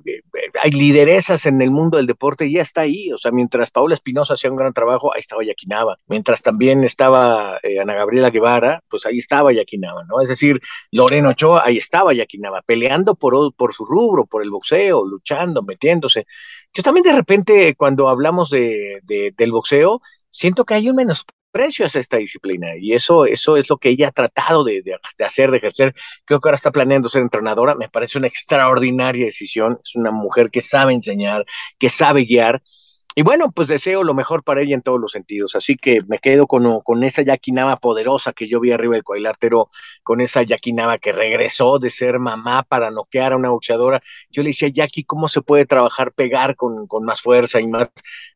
hay 0.62 0.72
lideresas 0.72 1.46
en 1.46 1.62
el 1.62 1.72
mundo 1.72 1.98
del 1.98 2.08
deporte 2.08 2.46
y 2.46 2.54
ya 2.54 2.62
está 2.62 2.82
ahí. 2.82 3.12
O 3.12 3.18
sea, 3.18 3.32
mientras 3.32 3.72
Paula 3.72 3.94
Espinosa 3.94 4.34
hacía 4.34 4.52
un 4.52 4.58
gran 4.58 4.74
trabajo, 4.74 5.14
ahí 5.14 5.22
estaba 5.22 5.44
Yaquinaba. 5.44 5.98
Mientras 6.08 6.42
también 6.42 6.84
estaba 6.84 7.60
Ana 7.82 7.94
Gabriela 7.94 8.30
Guevara, 8.30 8.82
pues 8.90 9.06
ahí 9.06 9.20
estaba 9.20 9.54
Yaquinaba, 9.54 10.04
¿no? 10.04 10.22
Es 10.22 10.30
decir, 10.30 10.60
Loreno 10.92 11.30
Ochoa, 11.30 11.64
ahí 11.66 11.78
estaba 11.78 12.14
Yaquinaba, 12.14 12.62
peleando 12.66 13.16
por, 13.16 13.54
por 13.56 13.74
su 13.74 13.86
rubro, 13.86 14.26
por 14.26 14.44
el 14.44 14.52
boxeo, 14.52 15.06
luchando, 15.06 15.64
metiéndose. 15.64 16.26
Yo 16.74 16.82
también 16.84 17.04
de 17.04 17.14
repente, 17.14 17.76
cuando 17.76 18.10
hablamos 18.10 18.50
de, 18.50 19.02
del 19.04 19.52
boxeo, 19.52 20.02
siento 20.30 20.66
que 20.66 20.74
hay 20.74 20.90
un 20.90 20.96
menosprecio 21.54 21.86
hacia 21.86 22.02
esta 22.02 22.18
disciplina 22.18 22.76
y 22.78 22.94
eso, 22.94 23.26
eso 23.26 23.58
es 23.58 23.70
lo 23.70 23.78
que 23.78 23.90
ella 23.90 24.10
ha 24.10 24.12
tratado 24.12 24.64
de, 24.64 24.82
de, 24.82 25.26
hacer, 25.26 25.52
de 25.52 25.58
ejercer. 25.58 25.94
Creo 26.26 26.40
que 26.40 26.50
ahora 26.50 26.56
está 26.56 26.72
planeando 26.72 27.10
ser 27.10 27.22
entrenadora, 27.22 27.76
me 27.76 27.90
parece 27.90 28.18
una 28.18 28.28
extraordinaria 28.28 29.26
decisión. 29.26 29.80
Es 29.84 29.96
una 29.96 30.12
mujer 30.12 30.50
que 30.50 30.62
sabe 30.62 30.94
enseñar, 30.94 31.46
que 31.78 31.90
sabe 31.90 32.26
guiar 32.26 32.62
y 33.16 33.22
bueno, 33.22 33.52
pues 33.52 33.68
deseo 33.68 34.04
lo 34.04 34.14
mejor 34.14 34.44
para 34.44 34.62
ella 34.62 34.76
en 34.76 34.82
todos 34.82 35.00
los 35.00 35.12
sentidos. 35.12 35.56
Así 35.56 35.76
que 35.76 36.02
me 36.08 36.20
quedo 36.20 36.48
con, 36.48 36.82
con 36.82 37.04
esa 37.04 37.22
Yaquinaba 37.22 37.78
poderosa 37.78 38.34
que 38.34 38.48
yo 38.48 38.60
vi 38.60 38.72
arriba 38.72 38.96
del 38.96 39.04
cuadrilátero, 39.04 39.70
con 40.04 40.22
esa 40.22 40.44
Yaquinaba 40.44 40.98
que 40.98 41.12
regresó 41.12 41.80
de 41.80 41.90
ser 41.90 42.20
mamá 42.20 42.64
para 42.64 42.90
noquear 42.92 43.34
a 43.34 43.38
una 43.38 43.50
boxeadora. 43.50 44.02
Yo 44.32 44.44
le 44.44 44.50
decía, 44.50 44.70
Jackie, 44.70 45.04
¿cómo 45.04 45.28
se 45.28 45.42
puede 45.42 45.66
trabajar, 45.66 46.12
pegar 46.14 46.56
con, 46.56 46.88
con 46.88 47.06
más 47.06 47.22
fuerza 47.22 47.62
y 47.62 47.68
más? 47.68 47.90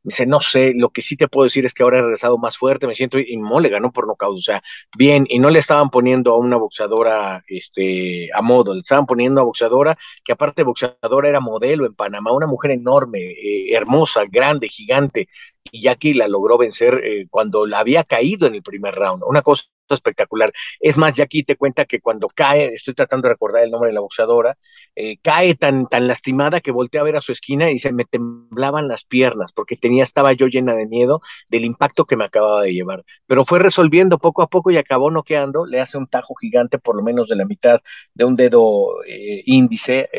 Me 0.04 0.10
dice, 0.12 0.26
no 0.26 0.42
sé, 0.42 0.74
lo 0.76 0.90
que 0.90 1.02
sí 1.02 1.18
te 1.18 1.28
puedo 1.28 1.46
decir 1.46 1.66
es 1.66 1.74
que 1.74 1.84
ahora 1.84 2.00
he 2.00 2.02
regresado 2.02 2.38
más 2.38 2.58
fuerte, 2.58 2.88
me 2.88 2.96
siento 2.96 3.18
inmóvil, 3.20 3.70
ganó 3.70 3.92
por 3.92 4.08
nocaut, 4.08 4.38
o 4.38 4.42
sea, 4.42 4.62
bien, 4.98 5.26
y 5.30 5.40
no 5.40 5.50
le 5.50 5.60
estaban 5.60 5.90
poniendo 5.90 6.34
a 6.34 6.38
una 6.38 6.58
boxeadora 6.58 7.44
este, 7.48 8.30
a 8.34 8.42
modo, 8.42 8.74
le 8.74 8.82
estaban 8.82 9.06
poniendo 9.06 9.42
a 9.42 9.44
boxeadora, 9.44 9.98
que 10.24 10.34
aparte 10.34 10.64
boxeadora 10.64 11.30
era 11.30 11.40
modelo 11.40 11.86
en 11.86 11.96
Panamá, 11.96 12.32
una 12.32 12.48
mujer 12.48 12.72
enorme, 12.72 13.20
eh, 13.20 13.76
hermosa, 13.76 14.26
grande 14.30 14.67
gigante, 14.70 15.28
y 15.72 15.82
Jackie 15.82 16.14
la 16.14 16.28
logró 16.28 16.58
vencer 16.58 17.02
eh, 17.04 17.28
cuando 17.30 17.66
la 17.66 17.80
había 17.80 18.04
caído 18.04 18.48
en 18.48 18.56
el 18.56 18.64
primer 18.64 18.96
round. 18.96 19.24
Una 19.26 19.42
cosa 19.42 19.64
espectacular. 19.96 20.52
Es 20.80 20.98
más, 20.98 21.16
Jackie 21.16 21.44
te 21.44 21.56
cuenta 21.56 21.86
que 21.86 22.00
cuando 22.00 22.28
cae, 22.28 22.74
estoy 22.74 22.94
tratando 22.94 23.28
de 23.28 23.34
recordar 23.34 23.64
el 23.64 23.72
nombre 23.72 23.90
de 23.90 23.94
la 23.94 24.02
boxeadora, 24.02 24.58
eh, 24.96 25.18
cae 25.22 25.56
tan, 25.56 25.86
tan 25.86 26.08
lastimada 26.08 26.62
que 26.62 26.72
voltea 26.72 27.02
a 27.02 27.04
ver 27.04 27.16
a 27.16 27.22
su 27.22 27.32
esquina 27.32 27.72
y 27.72 27.80
se 27.80 27.92
me 27.92 28.06
temblaban 28.06 28.88
las 28.88 29.06
piernas 29.06 29.52
porque 29.52 29.76
tenía, 29.76 30.04
estaba 30.04 30.34
yo 30.34 30.48
llena 30.48 30.74
de 30.74 30.88
miedo 30.88 31.22
del 31.50 31.66
impacto 31.66 32.06
que 32.06 32.16
me 32.16 32.26
acababa 32.26 32.62
de 32.62 32.74
llevar. 32.74 33.04
Pero 33.26 33.46
fue 33.46 33.60
resolviendo 33.60 34.18
poco 34.18 34.42
a 34.42 34.48
poco 34.48 34.72
y 34.72 34.78
acabó 34.78 35.12
noqueando, 35.12 35.66
le 35.66 35.80
hace 35.80 35.98
un 35.98 36.08
tajo 36.08 36.36
gigante 36.36 36.80
por 36.80 36.96
lo 36.96 37.04
menos 37.04 37.28
de 37.28 37.36
la 37.36 37.46
mitad 37.46 37.82
de 38.14 38.26
un 38.26 38.36
dedo 38.36 39.04
eh, 39.06 39.44
índice 39.46 40.10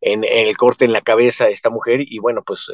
en, 0.00 0.24
el 0.24 0.56
corte 0.56 0.84
en 0.84 0.92
la 0.92 1.00
cabeza 1.00 1.44
a 1.44 1.48
esta 1.48 1.70
mujer 1.70 2.00
y 2.00 2.18
bueno, 2.18 2.42
pues 2.44 2.70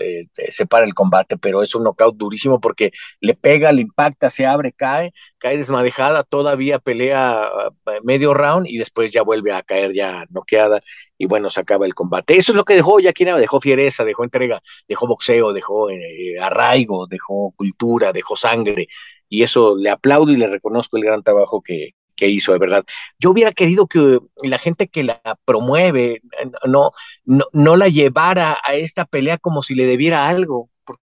se 0.51 0.67
para 0.67 0.85
el 0.85 0.95
combate, 0.95 1.37
pero 1.37 1.63
es 1.63 1.75
un 1.75 1.85
knockout 1.85 2.17
durísimo 2.17 2.61
porque 2.61 2.93
le 3.21 3.35
pega, 3.35 3.73
le 3.73 3.83
impacta, 3.83 4.31
se 4.31 4.47
abre, 4.47 4.73
cae, 4.73 5.13
cae 5.39 5.57
desmadejada, 5.57 6.20
todavía 6.23 6.79
pelea 6.79 7.49
eh, 7.87 8.01
medio 8.03 8.35
round 8.35 8.67
y 8.69 8.79
después 8.79 9.13
ya 9.13 9.23
vuelve 9.23 9.53
a 9.53 9.63
caer 9.63 9.93
ya 9.93 10.25
noqueada 10.31 10.83
y 11.19 11.27
bueno, 11.27 11.51
se 11.51 11.61
acaba 11.61 11.87
el 11.87 11.95
combate. 11.95 12.39
Eso 12.39 12.53
es 12.53 12.57
lo 12.57 12.65
que 12.65 12.75
dejó 12.75 13.01
Yaquina, 13.01 13.37
dejó 13.37 13.61
fiereza, 13.61 14.05
dejó 14.05 14.25
entrega, 14.25 14.61
dejó 14.89 15.07
boxeo, 15.07 15.53
dejó 15.53 15.91
eh, 15.91 16.39
arraigo, 16.41 17.07
dejó 17.07 17.53
cultura, 17.53 18.13
dejó 18.13 18.37
sangre 18.37 18.89
y 19.29 19.43
eso 19.43 19.77
le 19.77 19.91
aplaudo 19.91 20.33
y 20.33 20.37
le 20.37 20.49
reconozco 20.49 20.97
el 20.97 21.05
gran 21.05 21.23
trabajo 21.23 21.63
que, 21.63 21.95
que 22.17 22.29
hizo, 22.29 22.53
de 22.53 22.59
verdad. 22.59 22.85
Yo 23.19 23.31
hubiera 23.31 23.53
querido 23.53 23.87
que 23.87 24.21
la 24.43 24.59
gente 24.59 24.89
que 24.89 25.05
la 25.05 25.21
promueve 25.45 26.21
no, 26.67 26.93
no, 27.25 27.47
no 27.53 27.77
la 27.77 27.89
llevara 27.89 28.59
a 28.65 28.75
esta 28.75 29.05
pelea 29.07 29.39
como 29.39 29.63
si 29.63 29.75
le 29.75 29.87
debiera 29.87 30.29
algo, 30.29 30.69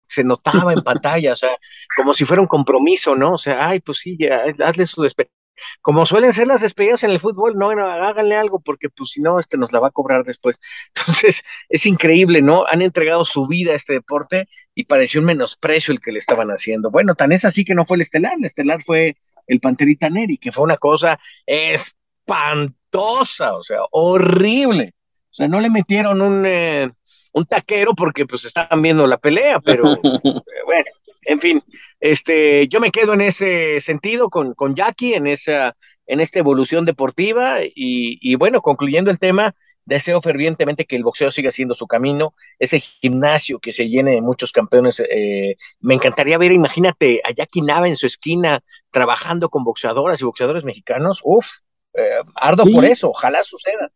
se 0.06 0.24
notaba 0.24 0.72
en 0.72 0.82
pantalla, 0.82 1.32
o 1.32 1.36
sea, 1.36 1.56
como 1.96 2.14
si 2.14 2.24
fuera 2.24 2.42
un 2.42 2.48
compromiso, 2.48 3.14
¿no? 3.14 3.34
O 3.34 3.38
sea, 3.38 3.68
ay, 3.68 3.80
pues 3.80 3.98
sí, 3.98 4.16
ya, 4.18 4.44
hazle 4.64 4.86
su 4.86 5.02
despedida. 5.02 5.32
Como 5.80 6.04
suelen 6.06 6.32
ser 6.32 6.48
las 6.48 6.62
despedidas 6.62 7.04
en 7.04 7.10
el 7.10 7.20
fútbol, 7.20 7.56
no, 7.56 7.70
háganle 7.70 8.36
algo, 8.36 8.60
porque 8.60 8.88
pues 8.90 9.10
si 9.10 9.20
no, 9.20 9.38
este 9.38 9.56
nos 9.56 9.72
la 9.72 9.80
va 9.80 9.88
a 9.88 9.92
cobrar 9.92 10.24
después. 10.24 10.58
Entonces, 10.96 11.42
es 11.68 11.86
increíble, 11.86 12.42
¿no? 12.42 12.64
Han 12.66 12.82
entregado 12.82 13.24
su 13.24 13.46
vida 13.46 13.72
a 13.72 13.76
este 13.76 13.94
deporte 13.94 14.48
y 14.74 14.84
pareció 14.84 15.20
un 15.20 15.26
menosprecio 15.26 15.92
el 15.92 16.00
que 16.00 16.12
le 16.12 16.18
estaban 16.18 16.48
haciendo. 16.50 16.90
Bueno, 16.90 17.14
tan 17.14 17.32
es 17.32 17.44
así 17.44 17.64
que 17.64 17.74
no 17.74 17.84
fue 17.86 17.96
el 17.96 18.02
estelar, 18.02 18.34
el 18.38 18.44
estelar 18.44 18.82
fue 18.82 19.16
el 19.46 19.60
Panterita 19.60 20.10
Neri, 20.10 20.38
que 20.38 20.52
fue 20.52 20.64
una 20.64 20.76
cosa 20.76 21.18
espantosa, 21.46 23.54
o 23.54 23.62
sea, 23.62 23.80
horrible. 23.90 24.94
O 25.30 25.34
sea, 25.34 25.48
no 25.48 25.60
le 25.60 25.70
metieron 25.70 26.20
un... 26.22 26.44
Eh, 26.46 26.90
un 27.34 27.44
taquero 27.46 27.94
porque 27.94 28.26
pues 28.26 28.44
estaban 28.44 28.80
viendo 28.80 29.06
la 29.06 29.18
pelea, 29.18 29.60
pero 29.60 29.82
bueno, 30.66 30.84
en 31.22 31.40
fin, 31.40 31.62
este, 32.00 32.68
yo 32.68 32.80
me 32.80 32.90
quedo 32.90 33.12
en 33.14 33.20
ese 33.20 33.80
sentido 33.80 34.30
con, 34.30 34.54
con 34.54 34.74
Jackie, 34.74 35.14
en 35.14 35.26
esa, 35.26 35.76
en 36.06 36.20
esta 36.20 36.38
evolución 36.38 36.84
deportiva, 36.84 37.62
y, 37.62 38.18
y, 38.20 38.36
bueno, 38.36 38.60
concluyendo 38.60 39.10
el 39.10 39.18
tema, 39.18 39.54
deseo 39.84 40.22
fervientemente 40.22 40.84
que 40.84 40.96
el 40.96 41.02
boxeo 41.02 41.30
siga 41.30 41.50
siendo 41.50 41.74
su 41.74 41.86
camino, 41.86 42.34
ese 42.58 42.80
gimnasio 42.80 43.58
que 43.58 43.72
se 43.72 43.88
llene 43.88 44.12
de 44.12 44.20
muchos 44.20 44.52
campeones, 44.52 45.00
eh, 45.00 45.56
me 45.80 45.94
encantaría 45.94 46.38
ver, 46.38 46.52
imagínate, 46.52 47.20
a 47.24 47.32
Jackie 47.32 47.62
Nava 47.62 47.88
en 47.88 47.96
su 47.96 48.06
esquina 48.06 48.60
trabajando 48.90 49.48
con 49.48 49.64
boxeadoras 49.64 50.20
y 50.20 50.24
boxeadores 50.24 50.64
mexicanos, 50.64 51.20
uff, 51.24 51.46
eh, 51.94 52.20
ardo 52.36 52.64
por 52.72 52.84
eso, 52.84 53.10
ojalá 53.10 53.42
suceda. 53.42 53.90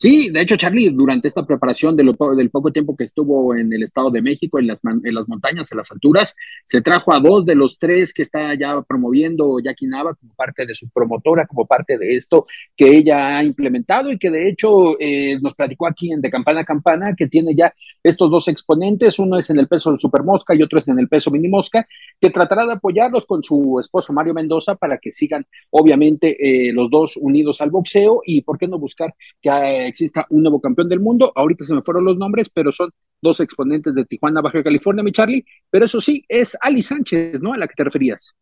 Sí, 0.00 0.30
de 0.30 0.42
hecho, 0.42 0.54
Charlie, 0.54 0.90
durante 0.90 1.26
esta 1.26 1.44
preparación 1.44 1.96
del 1.96 2.14
poco 2.16 2.70
tiempo 2.70 2.94
que 2.96 3.02
estuvo 3.02 3.52
en 3.56 3.72
el 3.72 3.82
Estado 3.82 4.12
de 4.12 4.22
México, 4.22 4.60
en 4.60 4.68
las, 4.68 4.80
en 4.84 5.12
las 5.12 5.28
montañas, 5.28 5.72
en 5.72 5.76
las 5.78 5.90
alturas, 5.90 6.36
se 6.64 6.80
trajo 6.82 7.12
a 7.12 7.18
dos 7.18 7.44
de 7.44 7.56
los 7.56 7.80
tres 7.80 8.14
que 8.14 8.22
está 8.22 8.54
ya 8.54 8.80
promoviendo 8.82 9.58
Jackie 9.58 9.88
Nava 9.88 10.14
como 10.14 10.32
parte 10.34 10.66
de 10.66 10.74
su 10.74 10.88
promotora, 10.90 11.48
como 11.48 11.66
parte 11.66 11.98
de 11.98 12.14
esto 12.14 12.46
que 12.76 12.96
ella 12.96 13.38
ha 13.38 13.42
implementado 13.42 14.12
y 14.12 14.18
que 14.18 14.30
de 14.30 14.48
hecho 14.48 14.94
eh, 15.00 15.36
nos 15.40 15.56
platicó 15.56 15.88
aquí 15.88 16.12
en 16.12 16.20
De 16.20 16.30
Campana 16.30 16.60
a 16.60 16.64
Campana, 16.64 17.16
que 17.16 17.26
tiene 17.26 17.56
ya 17.56 17.74
estos 18.00 18.30
dos 18.30 18.46
exponentes, 18.46 19.18
uno 19.18 19.36
es 19.36 19.50
en 19.50 19.58
el 19.58 19.66
peso 19.66 19.90
del 19.90 19.98
Super 19.98 20.22
Mosca 20.22 20.54
y 20.54 20.62
otro 20.62 20.78
es 20.78 20.86
en 20.86 21.00
el 21.00 21.08
peso 21.08 21.32
Mini 21.32 21.48
Mosca, 21.48 21.88
que 22.20 22.30
tratará 22.30 22.64
de 22.66 22.74
apoyarlos 22.74 23.26
con 23.26 23.42
su 23.42 23.80
esposo 23.80 24.12
Mario 24.12 24.32
Mendoza 24.32 24.76
para 24.76 24.98
que 24.98 25.10
sigan, 25.10 25.44
obviamente, 25.70 26.36
eh, 26.38 26.72
los 26.72 26.88
dos 26.88 27.16
unidos 27.16 27.60
al 27.60 27.70
boxeo 27.70 28.22
y 28.24 28.42
por 28.42 28.56
qué 28.58 28.68
no 28.68 28.78
buscar 28.78 29.12
que... 29.42 29.48
Eh, 29.48 29.87
exista 29.88 30.26
un 30.30 30.42
nuevo 30.42 30.60
campeón 30.60 30.88
del 30.88 31.00
mundo. 31.00 31.32
Ahorita 31.34 31.64
se 31.64 31.74
me 31.74 31.82
fueron 31.82 32.04
los 32.04 32.16
nombres, 32.16 32.48
pero 32.48 32.72
son 32.72 32.90
dos 33.20 33.40
exponentes 33.40 33.94
de 33.94 34.04
Tijuana, 34.04 34.40
Baja 34.40 34.62
California, 34.62 35.02
mi 35.02 35.12
Charlie. 35.12 35.44
Pero 35.70 35.84
eso 35.84 36.00
sí, 36.00 36.24
es 36.28 36.56
Ali 36.60 36.82
Sánchez, 36.82 37.40
¿no? 37.40 37.52
A 37.52 37.58
la 37.58 37.66
que 37.66 37.74
te 37.74 37.84
referías. 37.84 38.34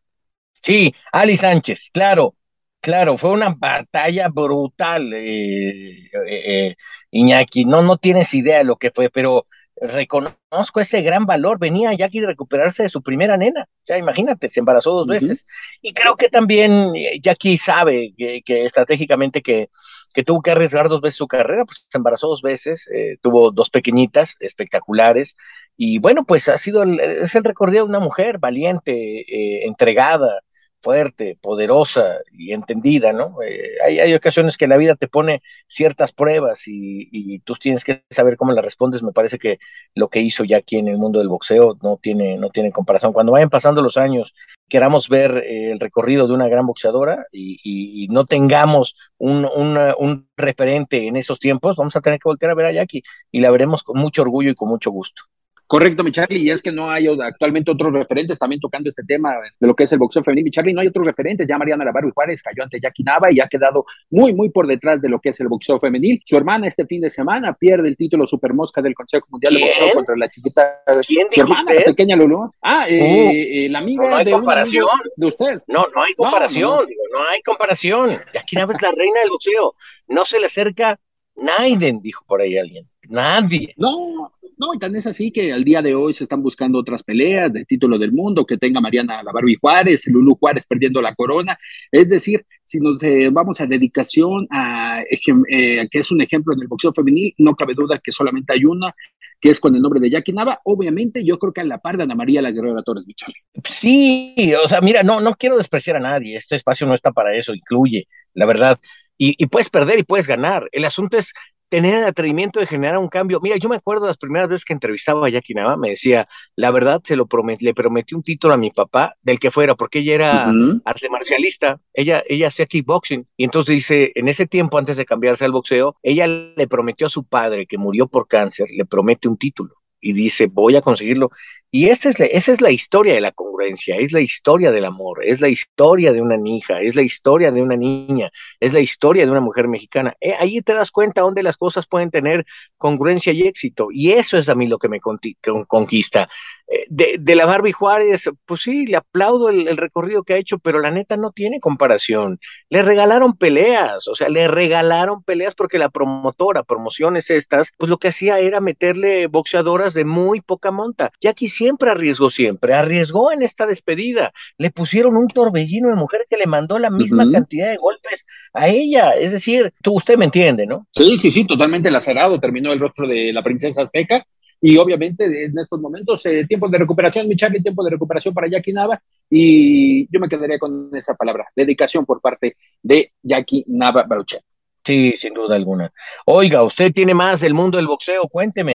Sí, 0.63 0.93
Ali 1.13 1.37
Sánchez, 1.37 1.91
claro. 1.93 2.35
Claro, 2.81 3.19
fue 3.19 3.31
una 3.31 3.53
batalla 3.59 4.29
brutal, 4.29 5.13
eh, 5.13 6.07
eh, 6.07 6.69
eh, 6.69 6.77
Iñaki. 7.11 7.65
No, 7.65 7.83
no 7.83 7.97
tienes 7.97 8.33
idea 8.33 8.59
de 8.59 8.65
lo 8.65 8.77
que 8.77 8.93
fue, 8.93 9.11
pero 9.11 9.47
reconozco 9.75 10.81
ese 10.81 11.03
gran 11.03 11.27
valor. 11.27 11.59
Venía 11.59 11.93
Jackie 11.95 12.21
de 12.21 12.29
recuperarse 12.29 12.85
de 12.85 12.89
su 12.89 13.03
primera 13.03 13.37
nena. 13.37 13.63
O 13.63 13.81
sea, 13.83 13.99
imagínate, 13.99 14.49
se 14.51 14.61
embarazó 14.61 14.93
dos 14.93 15.09
veces. 15.09 15.47
Y 15.83 15.95
creo 15.95 16.17
que 16.17 16.29
también 16.29 16.93
Jackie 17.21 17.59
sabe 17.59 18.15
que, 18.17 18.43
que 18.45 18.65
estratégicamente 18.65 19.43
que 19.43 19.69
que 20.17 20.25
tuvo 20.25 20.41
que 20.41 20.51
arriesgar 20.51 20.89
dos 20.89 21.03
veces 21.03 21.19
su 21.19 21.29
carrera, 21.29 21.67
pues 21.67 21.85
se 21.91 21.99
embarazó 21.99 22.29
dos 22.29 22.41
veces, 22.41 22.89
eh, 22.89 23.19
tuvo 23.21 23.51
dos 23.51 23.69
pequeñitas 23.69 24.37
espectaculares, 24.41 25.37
y 25.77 25.99
bueno, 25.99 26.25
pues 26.25 26.49
ha 26.49 26.57
sido, 26.57 26.83
el, 26.85 26.99
es 27.01 27.35
el 27.35 27.45
recorrido 27.45 27.85
de 27.85 27.91
una 27.91 28.01
mujer 28.01 28.39
valiente, 28.39 28.95
eh, 28.95 29.67
entregada, 29.67 30.41
fuerte, 30.87 31.37
poderosa 31.43 32.19
y 32.33 32.53
entendida, 32.53 33.13
¿no? 33.13 33.43
Eh, 33.43 33.73
hay, 33.85 33.99
hay, 33.99 34.15
ocasiones 34.15 34.57
que 34.57 34.69
la 34.69 34.77
vida 34.77 34.95
te 34.95 35.09
pone 35.09 35.43
ciertas 35.67 36.13
pruebas 36.13 36.69
y, 36.69 37.09
y, 37.11 37.41
tú 37.41 37.55
tienes 37.55 37.83
que 37.83 38.05
saber 38.09 38.37
cómo 38.37 38.53
las 38.53 38.65
respondes. 38.65 39.03
Me 39.03 39.11
parece 39.11 39.37
que 39.37 39.59
lo 39.97 40.09
que 40.09 40.21
hizo 40.21 40.45
ya 40.45 40.59
aquí 40.59 40.79
en 40.79 40.87
el 40.87 40.97
mundo 40.97 41.19
del 41.19 41.29
boxeo 41.29 41.77
no 41.83 41.97
tiene, 41.97 42.37
no 42.39 42.51
tiene 42.51 42.71
comparación. 42.71 43.13
Cuando 43.13 43.33
vayan 43.33 43.51
pasando 43.51 43.83
los 43.83 43.97
años, 43.97 44.33
queramos 44.69 45.09
ver 45.09 45.39
eh, 45.39 45.73
el 45.73 45.81
recorrido 45.81 46.29
de 46.29 46.35
una 46.35 46.47
gran 46.47 46.67
boxeadora 46.67 47.27
y, 47.33 47.59
y 47.65 48.07
no 48.07 48.25
tengamos 48.25 48.95
un, 49.19 49.45
un, 49.45 49.77
un, 49.99 50.29
referente 50.37 51.09
en 51.09 51.17
esos 51.17 51.41
tiempos, 51.41 51.75
vamos 51.75 51.97
a 51.97 52.01
tener 52.01 52.21
que 52.21 52.29
voltear 52.29 52.53
a 52.53 52.55
ver 52.55 52.67
a 52.67 52.73
Jackie 52.73 53.03
y 53.33 53.41
la 53.41 53.51
veremos 53.51 53.83
con 53.83 53.99
mucho 53.99 54.23
orgullo 54.23 54.51
y 54.51 54.55
con 54.55 54.69
mucho 54.69 54.93
gusto. 54.93 55.23
Correcto, 55.67 56.05
mi 56.05 56.13
Charlie, 56.13 56.43
y 56.43 56.51
es 56.51 56.63
que 56.63 56.71
no 56.71 56.91
hay 56.91 57.07
actualmente 57.09 57.73
otros 57.73 57.93
referentes 57.93 58.39
también 58.39 58.61
tocando 58.61 58.89
este 58.89 59.03
tema 59.03 59.35
de 59.59 59.67
lo 59.67 59.75
que 59.75 59.85
es 59.85 59.93
el 59.93 59.99
boxeo 59.99 60.23
femenino. 60.23 60.45
Mi 60.45 60.51
Charlie, 60.53 60.73
no 60.73 60.81
hay 60.81 60.87
otros 60.87 61.05
referentes. 61.05 61.47
Ya 61.49 61.59
Mariana 61.59 61.85
Navarro 61.85 62.09
y 62.09 62.13
Juárez 62.13 62.41
cayó 62.41 62.63
ante 62.63 62.79
Jackie 62.81 63.03
Nava 63.03 63.33
y 63.33 63.41
ha 63.41 63.49
quedado 63.49 63.85
muy, 64.11 64.33
muy 64.33 64.51
por 64.51 64.69
detrás 64.69 65.03
de 65.03 65.09
lo 65.09 65.19
que 65.21 65.31
es 65.31 65.41
el 65.41 65.49
boxeo 65.49 65.81
femenil. 65.81 66.23
Su 66.25 66.37
hermana 66.37 66.69
este 66.69 66.87
fin 66.87 67.01
de 67.01 67.11
semana 67.11 67.53
pierde 67.53 67.89
el 67.89 67.97
título 67.97 68.27
Super 68.27 68.55
Mosca 68.55 68.81
del 68.81 68.95
Consejo 68.95 69.27
Mundial 69.29 69.55
de 69.55 69.61
Boxeo 69.61 69.93
contra 69.93 70.17
la 70.17 70.29
chiquita. 70.29 70.83
¿Quién 71.05 71.27
su 71.33 71.41
hermana, 71.41 71.63
usted? 71.63 71.85
pequeña 71.85 72.15
Lulu. 72.15 72.49
Ah, 72.63 72.87
eh, 72.89 73.01
oh. 73.01 73.31
eh, 73.33 73.69
la 73.69 73.81
amiga 73.81 74.05
no, 74.05 74.11
no 74.11 74.17
hay 74.17 74.25
de, 74.25 74.31
comparación. 74.31 74.87
de 75.17 75.27
usted. 75.27 75.63
No, 75.67 75.85
no 75.95 76.03
hay 76.03 76.15
comparación. 76.15 76.71
No, 76.71 76.77
no, 76.77 76.87
digo, 76.87 77.03
no 77.13 77.29
hay 77.29 77.43
comparación. 77.43 78.11
Jackie 78.33 78.57
Nava 78.57 78.73
es 78.73 78.83
la 78.83 78.93
reina 78.93 79.21
del 79.21 79.31
boxeo. 79.31 79.75
No 80.07 80.25
se 80.25 80.39
le 80.39 80.47
acerca 80.47 81.01
Naiden, 81.37 82.01
dijo 82.01 82.25
por 82.27 82.41
ahí 82.41 82.57
alguien. 82.57 82.85
Nadie. 83.09 83.75
No, 83.77 84.33
no, 84.59 84.73
y 84.73 84.79
tan 84.79 84.97
es 84.97 85.07
así 85.07 85.31
que 85.31 85.53
al 85.53 85.65
día 85.65 85.83
de 85.83 85.95
hoy 85.95 86.15
se 86.15 86.25
están 86.25 86.43
buscando 86.43 86.79
otras 86.79 87.03
peleas 87.03 87.53
de 87.53 87.67
título 87.67 87.99
del 87.99 88.13
mundo, 88.13 88.47
que 88.47 88.57
tenga 88.57 88.81
Mariana 88.81 89.23
La 89.23 89.33
Barbie 89.33 89.59
Juárez, 89.61 90.07
Lulu 90.07 90.37
Juárez 90.37 90.65
perdiendo 90.67 91.03
la 91.03 91.15
corona. 91.15 91.59
Es 91.93 92.09
decir, 92.09 92.47
si 92.63 92.81
nos 92.81 93.03
eh, 93.03 93.29
vamos 93.31 93.61
a 93.61 93.67
dedicación 93.67 94.47
a 94.51 95.03
eh, 95.03 95.89
que 95.91 95.99
es 95.99 96.11
un 96.11 96.23
ejemplo 96.23 96.55
en 96.55 96.63
el 96.63 96.69
boxeo 96.69 96.93
femenil, 96.95 97.35
no 97.39 97.55
cabe 97.55 97.75
duda 97.75 98.01
que 98.03 98.13
solamente 98.13 98.55
hay 98.55 98.65
una, 98.65 98.95
que 99.41 99.51
es 99.51 99.61
con 99.61 99.75
el 99.75 99.83
nombre 99.83 100.01
de 100.01 100.09
Jackie 100.09 100.33
Nava. 100.33 100.61
Obviamente, 100.65 101.23
yo 101.23 101.39
creo 101.39 101.53
que 101.53 101.61
a 101.61 101.65
la 101.65 101.79
par 101.79 101.99
de 101.99 102.05
Ana 102.05 102.15
María 102.15 102.41
La 102.41 102.51
Guerrera 102.51 102.83
Torres 102.83 103.07
Michal. 103.07 103.33
Sí, 103.65 104.53
o 104.63 104.69
sea, 104.69 104.81
mira, 104.81 105.03
no, 105.03 105.21
no 105.21 105.35
quiero 105.35 105.59
despreciar 105.59 105.99
a 105.99 106.01
nadie. 106.01 106.37
Este 106.37 106.57
espacio 106.57 106.87
no 106.87 106.95
está 106.95 107.13
para 107.13 107.35
eso, 107.35 107.53
incluye, 107.53 108.09
la 108.33 108.47
verdad. 108.47 108.81
Y, 109.19 109.35
y, 109.43 109.47
puedes 109.47 109.71
perder 109.71 109.99
y 109.99 110.03
puedes 110.03 110.27
ganar. 110.27 110.69
El 110.73 110.85
asunto 110.85 111.17
es 111.17 111.33
tener 111.69 111.99
el 111.99 112.05
atrevimiento 112.05 112.61
de 112.61 112.67
generar 112.67 112.99
un 112.99 113.09
cambio. 113.09 113.41
Mira, 113.43 113.57
yo 113.57 113.69
me 113.69 113.77
acuerdo 113.77 114.07
las 114.07 114.19
primeras 114.19 114.49
veces 114.49 114.65
que 114.65 114.73
entrevistaba 114.73 115.27
a 115.27 115.31
Jackie 115.31 115.55
Nava, 115.55 115.77
me 115.77 115.91
decía, 115.91 116.29
la 116.55 116.71
verdad, 116.71 117.01
se 117.05 117.17
lo 117.17 117.27
promet 117.27 117.61
le 117.63 117.75
prometí 117.75 118.15
un 118.15 118.23
título 118.23 118.55
a 118.55 118.57
mi 118.57 118.71
papá, 118.71 119.17
del 119.23 119.39
que 119.39 119.51
fuera, 119.51 119.75
porque 119.75 120.01
ella 120.01 120.15
era 120.15 120.49
uh 120.49 120.53
-huh. 120.53 120.83
arte 120.85 121.09
marcialista, 121.09 121.81
ella, 121.93 122.23
ella 122.29 122.49
hacía 122.49 122.67
kickboxing, 122.67 123.27
y 123.37 123.45
entonces 123.45 123.75
dice, 123.75 124.13
en 124.15 124.29
ese 124.29 124.47
tiempo, 124.47 124.79
antes 124.79 124.97
de 124.97 125.05
cambiarse 125.05 125.45
al 125.45 125.53
boxeo, 125.53 125.97
ella 126.03 126.27
le 126.27 126.69
prometió 126.69 127.07
a 127.07 127.11
su 127.11 127.25
padre, 127.25 127.67
que 127.67 127.79
murió 127.79 128.07
por 128.07 128.29
cáncer, 128.29 128.69
le 128.77 128.85
promete 128.85 129.29
un 129.29 129.37
título 129.37 129.75
y 130.01 130.13
dice, 130.13 130.47
voy 130.47 130.77
a 130.77 130.81
conseguirlo. 130.81 131.31
Y 131.77 131.91
esa 131.91 132.09
es, 132.09 132.19
la, 132.19 132.25
esa 132.25 132.53
es 132.53 132.63
la 132.63 132.71
historia 132.71 133.13
de 133.13 133.21
la 133.21 133.33
congruencia, 133.33 133.97
es 133.99 134.11
la 134.11 134.23
historia 134.23 134.73
del 134.73 134.87
amor, 134.87 135.23
es 135.23 135.43
la 135.43 135.51
historia 135.51 136.11
de 136.15 136.23
una 136.23 136.37
hija, 136.43 136.81
es 136.81 136.95
la 136.95 137.03
historia 137.03 137.53
de 137.53 137.61
una 137.61 137.77
niña, 137.77 138.31
es 138.61 138.73
la 138.73 138.81
historia 138.81 139.27
de 139.27 139.31
una 139.31 139.43
mujer 139.43 139.69
mexicana. 139.69 140.17
Eh, 140.19 140.33
ahí 140.41 140.63
te 140.63 140.73
das 140.73 140.91
cuenta 140.91 141.21
dónde 141.21 141.43
las 141.43 141.59
cosas 141.59 141.87
pueden 141.87 142.11
tener 142.11 142.47
congruencia 142.79 143.31
y 143.35 143.43
éxito. 143.43 143.89
Y 143.91 144.13
eso 144.13 144.39
es 144.39 144.49
a 144.49 144.55
mí 144.55 144.67
lo 144.67 144.79
que 144.79 144.89
me 144.89 145.01
conquista. 145.01 146.31
Eh, 146.69 146.87
de, 146.89 147.35
la 147.37 147.47
Barbie 147.47 147.73
Juárez, 147.73 148.29
pues 148.45 148.63
sí, 148.63 148.87
le 148.87 148.97
aplaudo 148.97 149.51
el, 149.51 149.69
el, 149.69 149.77
recorrido 149.77 150.25
que 150.25 150.35
ha 150.35 150.39
hecho, 150.39 150.59
pero 150.59 150.81
la 150.81 150.91
neta 150.91 151.17
no 151.17 151.31
tiene 151.31 151.61
comparación. 151.61 152.41
Le 152.71 152.83
regalaron 152.83 153.37
peleas, 153.37 154.09
o 154.09 154.17
sea, 154.17 154.29
le 154.29 154.49
regalaron 154.49 155.23
peleas 155.23 155.55
porque 155.55 155.79
la 155.79 155.91
promotora, 155.91 156.65
promociones 156.65 157.31
estas, 157.31 157.73
pues 157.79 157.89
lo 157.89 157.99
que 157.99 158.09
hacía 158.09 158.41
era 158.41 158.61
meterle 158.61 159.29
boxeadoras 159.29 159.95
de 159.95 160.05
muy 160.05 160.41
poca 160.41 160.73
monta. 160.73 161.13
Jackie 161.21 161.49
siempre 161.67 161.91
arriesgó, 161.91 162.31
siempre, 162.31 162.75
arriesgó 162.75 163.33
en 163.33 163.43
esta 163.43 163.67
despedida. 163.67 164.33
Le 164.57 164.71
pusieron 164.71 165.17
un 165.17 165.27
torbellino 165.27 165.89
de 165.89 165.97
mujer 165.97 166.27
que 166.31 166.37
le 166.37 166.47
mandó 166.47 166.79
la 166.79 166.91
misma 166.91 167.25
uh 167.25 167.27
-huh. 167.27 167.33
cantidad 167.33 167.69
de 167.69 167.77
golpes 167.77 168.25
a 168.53 168.69
ella. 168.69 169.11
Es 169.11 169.33
decir, 169.33 169.73
tú, 169.83 169.95
usted 169.95 170.17
me 170.17 170.27
entiende, 170.27 170.65
¿no? 170.65 170.87
Sí, 170.93 171.19
sí, 171.19 171.29
sí, 171.29 171.45
totalmente 171.45 171.91
lacerado. 171.91 172.39
Terminó 172.39 172.73
el 172.73 172.79
rostro 172.79 173.09
de 173.09 173.33
la 173.33 173.43
princesa 173.43 173.83
azteca 173.83 174.25
y 174.61 174.77
obviamente 174.77 175.25
en 175.25 175.59
estos 175.59 175.81
momentos 175.81 176.25
eh, 176.27 176.47
tiempo 176.47 176.69
de 176.69 176.79
recuperación, 176.79 177.27
mi 177.27 177.35
Charlie, 177.35 177.63
tiempo 177.63 177.83
de 177.83 177.91
recuperación 177.91 178.33
para 178.33 178.49
Jackie 178.49 178.73
Nava 178.73 179.03
y 179.29 180.07
yo 180.13 180.21
me 180.21 180.29
quedaría 180.29 180.59
con 180.59 180.91
esa 180.95 181.15
palabra, 181.15 181.47
dedicación 181.55 182.07
por 182.07 182.21
parte 182.21 182.57
de 182.81 183.11
Jackie 183.23 183.65
Nava 183.67 184.05
Baruchet. 184.05 184.43
Sí, 184.85 185.15
sin 185.17 185.35
duda 185.35 185.57
alguna. 185.57 185.91
Oiga, 186.27 186.63
usted 186.63 186.93
tiene 186.93 187.13
más 187.13 187.41
del 187.41 187.55
mundo 187.55 187.77
del 187.77 187.89
boxeo, 187.89 188.23
cuénteme. 188.31 188.76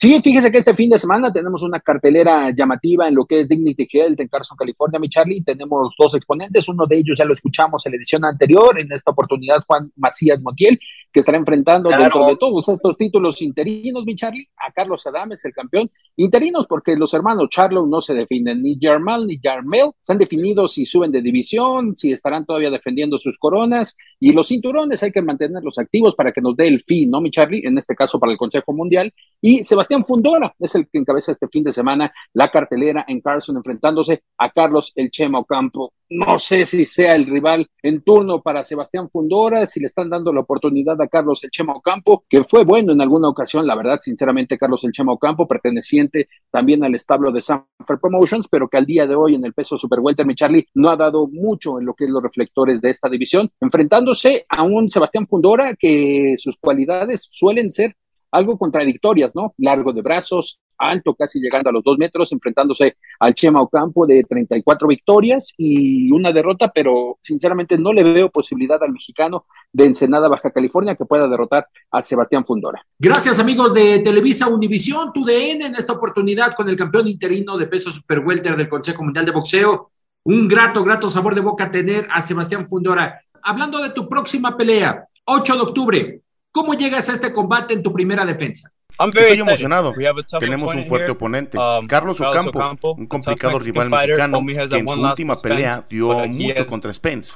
Sí, 0.00 0.20
fíjese 0.22 0.52
que 0.52 0.58
este 0.58 0.76
fin 0.76 0.90
de 0.90 0.98
semana 0.98 1.32
tenemos 1.32 1.64
una 1.64 1.80
cartelera 1.80 2.54
llamativa 2.56 3.08
en 3.08 3.16
lo 3.16 3.24
que 3.24 3.40
es 3.40 3.48
Dignity 3.48 3.88
Health 3.92 4.20
en 4.20 4.28
Carson, 4.28 4.56
California, 4.56 5.00
mi 5.00 5.08
Charlie. 5.08 5.42
Tenemos 5.42 5.92
dos 5.98 6.14
exponentes, 6.14 6.68
uno 6.68 6.86
de 6.86 6.98
ellos 6.98 7.16
ya 7.18 7.24
lo 7.24 7.32
escuchamos 7.32 7.84
en 7.84 7.90
la 7.90 7.96
edición 7.96 8.24
anterior, 8.24 8.78
en 8.78 8.92
esta 8.92 9.10
oportunidad 9.10 9.64
Juan 9.66 9.90
Macías 9.96 10.40
Montiel, 10.40 10.78
que 11.12 11.18
estará 11.18 11.36
enfrentando 11.36 11.88
claro. 11.88 12.04
dentro 12.04 12.26
de 12.28 12.36
todos 12.36 12.68
estos 12.68 12.96
títulos 12.96 13.42
interinos, 13.42 14.04
mi 14.06 14.14
Charlie, 14.14 14.48
a 14.58 14.70
Carlos 14.70 15.04
Adames, 15.04 15.44
el 15.44 15.52
campeón. 15.52 15.90
Interinos 16.14 16.68
porque 16.68 16.94
los 16.94 17.12
hermanos 17.12 17.48
Charlo 17.50 17.84
no 17.84 18.00
se 18.00 18.14
definen, 18.14 18.62
ni 18.62 18.78
Jarmal 18.80 19.26
ni 19.26 19.40
Jarmel, 19.42 19.90
se 20.00 20.12
han 20.12 20.18
definido 20.18 20.68
si 20.68 20.84
suben 20.84 21.10
de 21.10 21.22
división, 21.22 21.96
si 21.96 22.12
estarán 22.12 22.46
todavía 22.46 22.70
defendiendo 22.70 23.18
sus 23.18 23.36
coronas, 23.36 23.96
y 24.20 24.30
los 24.30 24.46
cinturones 24.46 25.02
hay 25.02 25.10
que 25.10 25.22
mantenerlos 25.22 25.76
activos 25.76 26.14
para 26.14 26.30
que 26.30 26.40
nos 26.40 26.54
dé 26.54 26.68
el 26.68 26.82
fin, 26.82 27.10
¿no, 27.10 27.20
mi 27.20 27.32
Charlie? 27.32 27.66
En 27.66 27.76
este 27.76 27.96
caso 27.96 28.20
para 28.20 28.30
el 28.30 28.38
Consejo 28.38 28.72
Mundial. 28.72 29.12
Y 29.40 29.64
Sebastián 29.64 29.87
Sebastián 29.88 30.04
Fundora 30.04 30.54
es 30.58 30.74
el 30.74 30.86
que 30.86 30.98
encabeza 30.98 31.32
este 31.32 31.48
fin 31.48 31.64
de 31.64 31.72
semana 31.72 32.12
la 32.34 32.50
cartelera 32.50 33.06
en 33.08 33.22
Carson, 33.22 33.56
enfrentándose 33.56 34.22
a 34.36 34.50
Carlos 34.50 34.92
El 34.94 35.10
Chema 35.10 35.38
Ocampo. 35.38 35.94
No 36.10 36.38
sé 36.38 36.66
si 36.66 36.84
sea 36.84 37.14
el 37.14 37.24
rival 37.24 37.66
en 37.82 38.02
turno 38.02 38.42
para 38.42 38.62
Sebastián 38.62 39.08
Fundora, 39.08 39.64
si 39.64 39.80
le 39.80 39.86
están 39.86 40.10
dando 40.10 40.30
la 40.30 40.40
oportunidad 40.40 41.00
a 41.00 41.08
Carlos 41.08 41.42
El 41.42 41.50
Chema 41.50 41.72
Ocampo, 41.72 42.24
que 42.28 42.44
fue 42.44 42.64
bueno 42.64 42.92
en 42.92 43.00
alguna 43.00 43.30
ocasión, 43.30 43.66
la 43.66 43.74
verdad, 43.74 43.98
sinceramente, 43.98 44.58
Carlos 44.58 44.84
El 44.84 44.92
Chema 44.92 45.14
Ocampo, 45.14 45.48
perteneciente 45.48 46.28
también 46.50 46.84
al 46.84 46.94
establo 46.94 47.32
de 47.32 47.40
Sanford 47.40 47.98
Promotions, 47.98 48.46
pero 48.48 48.68
que 48.68 48.76
al 48.76 48.84
día 48.84 49.06
de 49.06 49.14
hoy 49.14 49.36
en 49.36 49.44
el 49.46 49.54
peso 49.54 49.78
super 49.78 50.00
welter, 50.00 50.26
mi 50.26 50.34
Charlie, 50.34 50.66
no 50.74 50.90
ha 50.90 50.96
dado 50.96 51.28
mucho 51.28 51.78
en 51.78 51.86
lo 51.86 51.94
que 51.94 52.04
es 52.04 52.10
los 52.10 52.22
reflectores 52.22 52.82
de 52.82 52.90
esta 52.90 53.08
división, 53.08 53.50
enfrentándose 53.58 54.44
a 54.50 54.64
un 54.64 54.90
Sebastián 54.90 55.26
Fundora 55.26 55.74
que 55.76 56.34
sus 56.36 56.58
cualidades 56.58 57.26
suelen 57.30 57.70
ser 57.70 57.96
algo 58.30 58.56
contradictorias, 58.56 59.34
¿no? 59.34 59.54
Largo 59.58 59.92
de 59.92 60.02
brazos, 60.02 60.60
alto, 60.78 61.14
casi 61.14 61.40
llegando 61.40 61.70
a 61.70 61.72
los 61.72 61.84
dos 61.84 61.98
metros, 61.98 62.32
enfrentándose 62.32 62.96
al 63.18 63.34
Chema 63.34 63.60
Ocampo 63.60 64.06
de 64.06 64.22
34 64.22 64.88
victorias 64.88 65.52
y 65.56 66.10
una 66.12 66.32
derrota, 66.32 66.70
pero 66.72 67.18
sinceramente 67.20 67.76
no 67.76 67.92
le 67.92 68.04
veo 68.04 68.30
posibilidad 68.30 68.82
al 68.82 68.92
mexicano 68.92 69.46
de 69.72 69.86
Ensenada, 69.86 70.28
Baja 70.28 70.50
California, 70.50 70.94
que 70.94 71.04
pueda 71.04 71.28
derrotar 71.28 71.66
a 71.90 72.00
Sebastián 72.00 72.44
Fundora. 72.44 72.84
Gracias, 72.98 73.38
amigos 73.38 73.74
de 73.74 74.00
Televisa 74.00 74.48
Univisión, 74.48 75.12
TUDN, 75.12 75.62
en 75.62 75.76
esta 75.76 75.94
oportunidad 75.94 76.54
con 76.54 76.68
el 76.68 76.76
campeón 76.76 77.08
interino 77.08 77.58
de 77.58 77.66
peso 77.66 77.90
super 77.90 78.20
welter 78.20 78.56
del 78.56 78.68
Consejo 78.68 79.02
Mundial 79.02 79.26
de 79.26 79.32
Boxeo. 79.32 79.90
Un 80.24 80.46
grato, 80.46 80.84
grato 80.84 81.08
sabor 81.08 81.34
de 81.34 81.40
boca 81.40 81.70
tener 81.70 82.06
a 82.10 82.20
Sebastián 82.22 82.68
Fundora. 82.68 83.20
Hablando 83.42 83.82
de 83.82 83.90
tu 83.90 84.08
próxima 84.08 84.56
pelea, 84.56 85.06
8 85.24 85.54
de 85.54 85.60
octubre, 85.60 86.20
¿Cómo 86.58 86.74
llegas 86.74 87.08
a 87.08 87.12
este 87.12 87.32
combate 87.32 87.72
en 87.72 87.84
tu 87.84 87.92
primera 87.92 88.26
defensa? 88.26 88.72
Estoy 89.06 89.38
emocionado. 89.38 89.94
Tenemos 90.40 90.74
un 90.74 90.86
fuerte 90.86 91.10
oponente, 91.12 91.56
um, 91.56 91.86
Carlos 91.86 92.20
Ocampo, 92.20 92.94
un 92.94 93.06
complicado 93.06 93.58
rival 93.58 93.90
mexicano 93.90 94.44
que 94.44 94.78
en 94.78 94.88
su 94.88 95.00
última 95.00 95.36
pelea 95.36 95.84
dio 95.88 96.26
mucho 96.26 96.66
contra 96.66 96.92
Spence, 96.92 97.32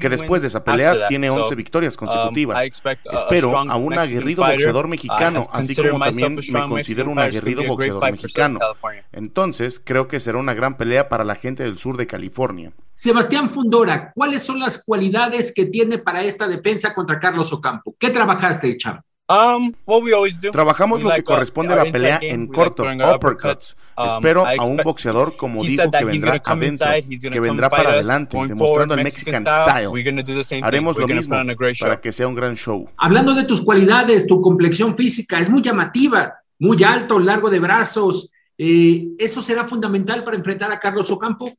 que 0.00 0.08
después 0.08 0.40
de 0.40 0.48
esa 0.48 0.64
pelea 0.64 1.06
tiene 1.06 1.28
11 1.28 1.54
victorias 1.54 1.94
um, 1.94 2.06
consecutivas. 2.06 2.64
Espero 3.12 3.58
a 3.58 3.76
un 3.76 3.98
aguerrido 3.98 4.44
boxeador 4.44 4.88
mexicano, 4.88 5.48
así 5.52 5.74
como 5.76 5.98
también 5.98 6.36
me 6.50 6.68
considero 6.68 7.10
un 7.10 7.18
aguerrido 7.18 7.64
boxeador 7.64 8.10
mexicano. 8.10 8.58
Entonces, 9.12 9.80
creo 9.84 10.08
que 10.08 10.18
será 10.18 10.38
una 10.38 10.54
gran 10.54 10.76
pelea 10.76 11.08
para 11.08 11.24
la 11.24 11.34
gente 11.34 11.62
del 11.62 11.78
sur 11.78 11.96
de 11.96 12.06
California. 12.06 12.72
Sebastián 12.92 13.50
Fundora, 13.50 14.12
¿cuáles 14.14 14.42
son 14.42 14.60
las 14.60 14.82
cualidades 14.82 15.52
que 15.52 15.66
tiene 15.66 15.98
para 15.98 16.22
esta 16.22 16.48
defensa 16.48 16.94
contra 16.94 17.20
Carlos 17.20 17.52
Ocampo? 17.52 17.94
¿Qué 17.98 18.08
trabajaste, 18.08 18.74
Chavo? 18.78 19.02
Um, 19.28 19.72
what 19.84 20.04
we 20.04 20.12
always 20.12 20.40
do. 20.40 20.52
Trabajamos 20.52 21.02
lo 21.02 21.10
que 21.10 21.24
corresponde 21.24 21.72
a 21.72 21.84
la 21.84 21.90
pelea 21.90 22.20
en 22.22 22.46
corto, 22.46 22.84
uppercuts. 22.84 23.76
Um, 23.96 24.06
Espero 24.06 24.46
a 24.46 24.64
un 24.64 24.76
boxeador 24.76 25.36
como 25.36 25.64
dijo 25.64 25.90
que 25.90 26.04
vendrá 26.04 26.40
adentro, 26.44 26.86
que 27.32 27.40
vendrá 27.40 27.68
para 27.68 27.90
adelante, 27.90 28.36
demostrando 28.46 28.94
el 28.94 29.02
Mexican 29.02 29.44
style. 29.44 29.90
Haremos 30.62 30.96
lo 30.96 31.08
mismo 31.08 31.36
para 31.80 32.00
que 32.00 32.12
sea 32.12 32.28
un 32.28 32.36
gran 32.36 32.54
show. 32.54 32.88
Hablando 32.96 33.34
de 33.34 33.44
tus 33.44 33.62
cualidades, 33.62 34.26
tu 34.26 34.40
complexión 34.40 34.96
física 34.96 35.40
es 35.40 35.50
muy 35.50 35.62
llamativa. 35.62 36.34
muy 36.58 36.82
alto, 36.84 37.18
largo 37.18 37.50
de 37.50 37.58
brazos. 37.58 38.30
Eh, 38.56 39.08
¿Eso 39.18 39.42
será 39.42 39.66
fundamental 39.66 40.24
para 40.24 40.36
enfrentar 40.36 40.70
a 40.72 40.78
Carlos 40.78 41.10
Ocampo? 41.10 41.52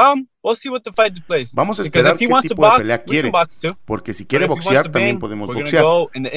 Um, 0.00 0.26
we'll 0.42 0.56
see 0.56 0.70
what 0.70 0.80
the 0.82 0.92
fight 0.92 1.20
plays. 1.26 1.54
Vamos 1.54 1.78
a 1.78 1.82
esperar 1.82 2.16
qué 2.16 2.26
tipo 2.26 2.66
de 2.70 2.78
pelea 2.78 3.02
quiere, 3.02 3.30
porque 3.84 4.14
si 4.14 4.24
quiere 4.24 4.46
boxear 4.46 4.90
también 4.90 5.18
podemos 5.18 5.52
boxear, 5.52 5.84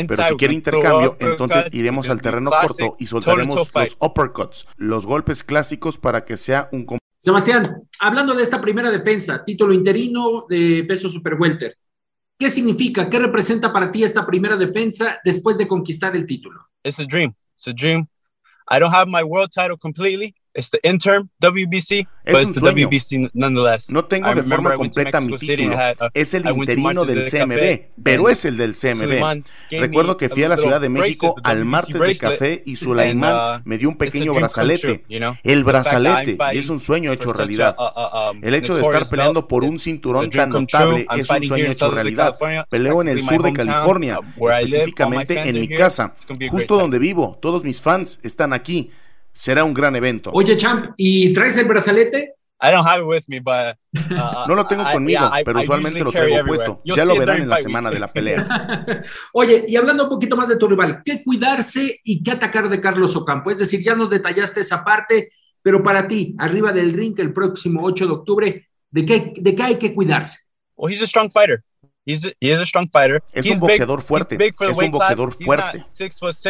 pero 0.07 0.23
si 0.25 0.35
quiere 0.35 0.53
intercambio, 0.53 1.15
entonces 1.19 1.67
iremos 1.71 2.09
al 2.09 2.21
terreno 2.21 2.51
corto 2.51 2.95
y 2.99 3.05
soltaremos 3.05 3.71
los 3.73 3.97
uppercuts, 3.99 4.67
los 4.75 5.05
golpes 5.05 5.43
clásicos 5.43 5.97
para 5.97 6.25
que 6.25 6.35
sea 6.35 6.67
un 6.71 6.85
Sebastián, 7.17 7.87
hablando 7.99 8.33
de 8.33 8.43
esta 8.43 8.59
primera 8.59 8.91
defensa, 8.91 9.45
título 9.45 9.73
interino 9.73 10.45
de 10.49 10.83
peso 10.85 11.09
super 11.09 11.35
welter, 11.35 11.77
¿qué 12.37 12.49
significa, 12.49 13.09
qué 13.09 13.17
representa 13.17 13.71
para 13.71 13.89
ti 13.89 14.03
esta 14.03 14.25
primera 14.25 14.57
defensa 14.57 15.21
después 15.23 15.57
de 15.57 15.65
conquistar 15.65 16.17
el 16.17 16.27
título? 16.27 16.67
It's 16.83 16.99
a 16.99 17.05
dream. 17.05 17.33
It's 17.55 17.65
a 17.69 17.73
dream. 17.73 18.07
I 18.69 18.77
don't 18.77 18.93
have 18.93 19.07
my 19.07 19.23
world 19.23 19.51
title 19.51 19.77
completely. 19.77 20.35
It's 20.55 20.69
the 20.69 20.79
interim 20.83 21.29
WBC, 21.41 22.07
es 22.25 22.33
but 22.33 22.41
it's 22.43 22.53
the 22.53 22.59
sueño. 22.59 22.87
WBC 22.87 23.31
nonetheless. 23.33 23.89
No 23.89 24.05
tengo 24.05 24.35
de 24.35 24.43
forma 24.43 24.75
completa 24.75 25.19
mi 25.19 25.35
título. 25.35 25.75
es 26.13 26.33
el 26.35 26.47
interino 26.47 27.05
del 27.05 27.23
CMB, 27.23 28.03
pero 28.03 28.29
es 28.29 28.45
el 28.45 28.57
del 28.57 28.75
CMB. 28.75 29.43
Recuerdo 29.71 30.15
que 30.15 30.29
fui 30.29 30.43
a 30.43 30.49
la 30.49 30.57
Ciudad 30.57 30.79
de 30.79 30.89
México 30.89 31.35
al 31.43 31.65
martes 31.65 31.99
de 31.99 32.17
café 32.17 32.63
y 32.67 32.75
Sulaiman 32.75 33.61
uh, 33.61 33.61
me 33.65 33.79
dio 33.79 33.89
un 33.89 33.97
pequeño 33.97 34.31
brazalete. 34.33 35.03
El 35.43 35.63
brazalete, 35.63 36.37
y 36.53 36.57
es 36.59 36.69
un 36.69 36.79
sueño 36.79 37.11
hecho 37.11 37.33
realidad. 37.33 37.75
Uh, 37.79 37.83
uh, 37.83 38.31
um, 38.31 38.39
el 38.43 38.53
hecho 38.53 38.75
de 38.75 38.81
estar 38.81 39.09
peleando 39.09 39.47
por 39.47 39.63
un 39.63 39.79
cinturón 39.79 40.29
tan 40.29 40.51
notable 40.51 41.07
es 41.17 41.29
un 41.29 41.43
sueño 41.43 41.71
hecho 41.71 41.89
realidad. 41.89 42.35
Peleo 42.69 43.01
en 43.01 43.07
el 43.07 43.23
sur 43.23 43.41
de 43.41 43.53
California, 43.53 44.19
específicamente 44.37 45.49
en 45.49 45.59
mi 45.59 45.69
casa, 45.69 46.15
justo 46.49 46.77
donde 46.77 46.99
vivo. 46.99 47.39
Todos 47.41 47.63
mis 47.63 47.81
fans 47.81 48.19
están 48.21 48.53
aquí 48.53 48.91
será 49.33 49.63
un 49.63 49.73
gran 49.73 49.95
evento. 49.95 50.31
Oye, 50.33 50.55
Champ, 50.55 50.93
¿y 50.95 51.33
traes 51.33 51.57
el 51.57 51.65
brazalete? 51.65 52.35
I 52.61 52.71
don't 52.71 52.87
have 52.87 53.01
it 53.01 53.05
with 53.05 53.23
me, 53.27 53.39
but, 53.39 53.75
uh, 53.93 54.45
no 54.47 54.55
lo 54.55 54.65
tengo 54.65 54.85
conmigo, 54.89 55.29
pero 55.43 55.59
usualmente 55.59 55.99
lo 55.99 56.13
traigo 56.13 56.45
puesto. 56.45 56.81
ya 56.85 57.03
lo 57.03 57.17
verán 57.17 57.41
en 57.41 57.49
la 57.49 57.57
semana 57.57 57.89
de 57.89 57.99
la 57.99 58.07
pelea. 58.07 59.03
Oye, 59.33 59.65
y 59.67 59.75
hablando 59.75 60.03
un 60.03 60.09
poquito 60.09 60.37
más 60.37 60.47
de 60.47 60.57
tu 60.57 60.67
rival, 60.67 61.01
¿qué 61.03 61.21
cuidarse 61.23 61.99
y 62.05 62.23
qué 62.23 62.31
atacar 62.31 62.69
de 62.69 62.79
Carlos 62.79 63.15
Ocampo? 63.17 63.51
Es 63.51 63.57
decir, 63.57 63.83
ya 63.83 63.95
nos 63.95 64.09
detallaste 64.09 64.61
esa 64.61 64.81
parte, 64.81 65.31
pero 65.61 65.83
para 65.83 66.07
ti, 66.07 66.35
arriba 66.39 66.71
del 66.71 66.93
ring 66.93 67.15
el 67.19 67.33
próximo 67.33 67.83
8 67.83 68.07
de 68.07 68.13
octubre, 68.13 68.67
¿de 68.89 69.05
qué, 69.05 69.33
de 69.35 69.55
qué 69.55 69.63
hay 69.63 69.75
que 69.75 69.93
cuidarse? 69.93 70.39
Well, 70.77 70.93
he's 70.93 71.01
a 71.01 71.07
strong 71.07 71.29
fighter. 71.29 71.63
He's 72.05 72.25
a, 72.25 72.33
he 72.41 72.51
is 72.51 72.59
a 72.59 72.65
strong 72.65 72.89
fighter. 72.89 73.23
Es 73.31 73.49
un 73.49 73.59
boxeador 73.59 74.01
fuerte. 74.01 74.37
Es 74.37 74.77
un 74.77 74.91
boxeador 74.91 75.33
fuerte. 75.33 75.83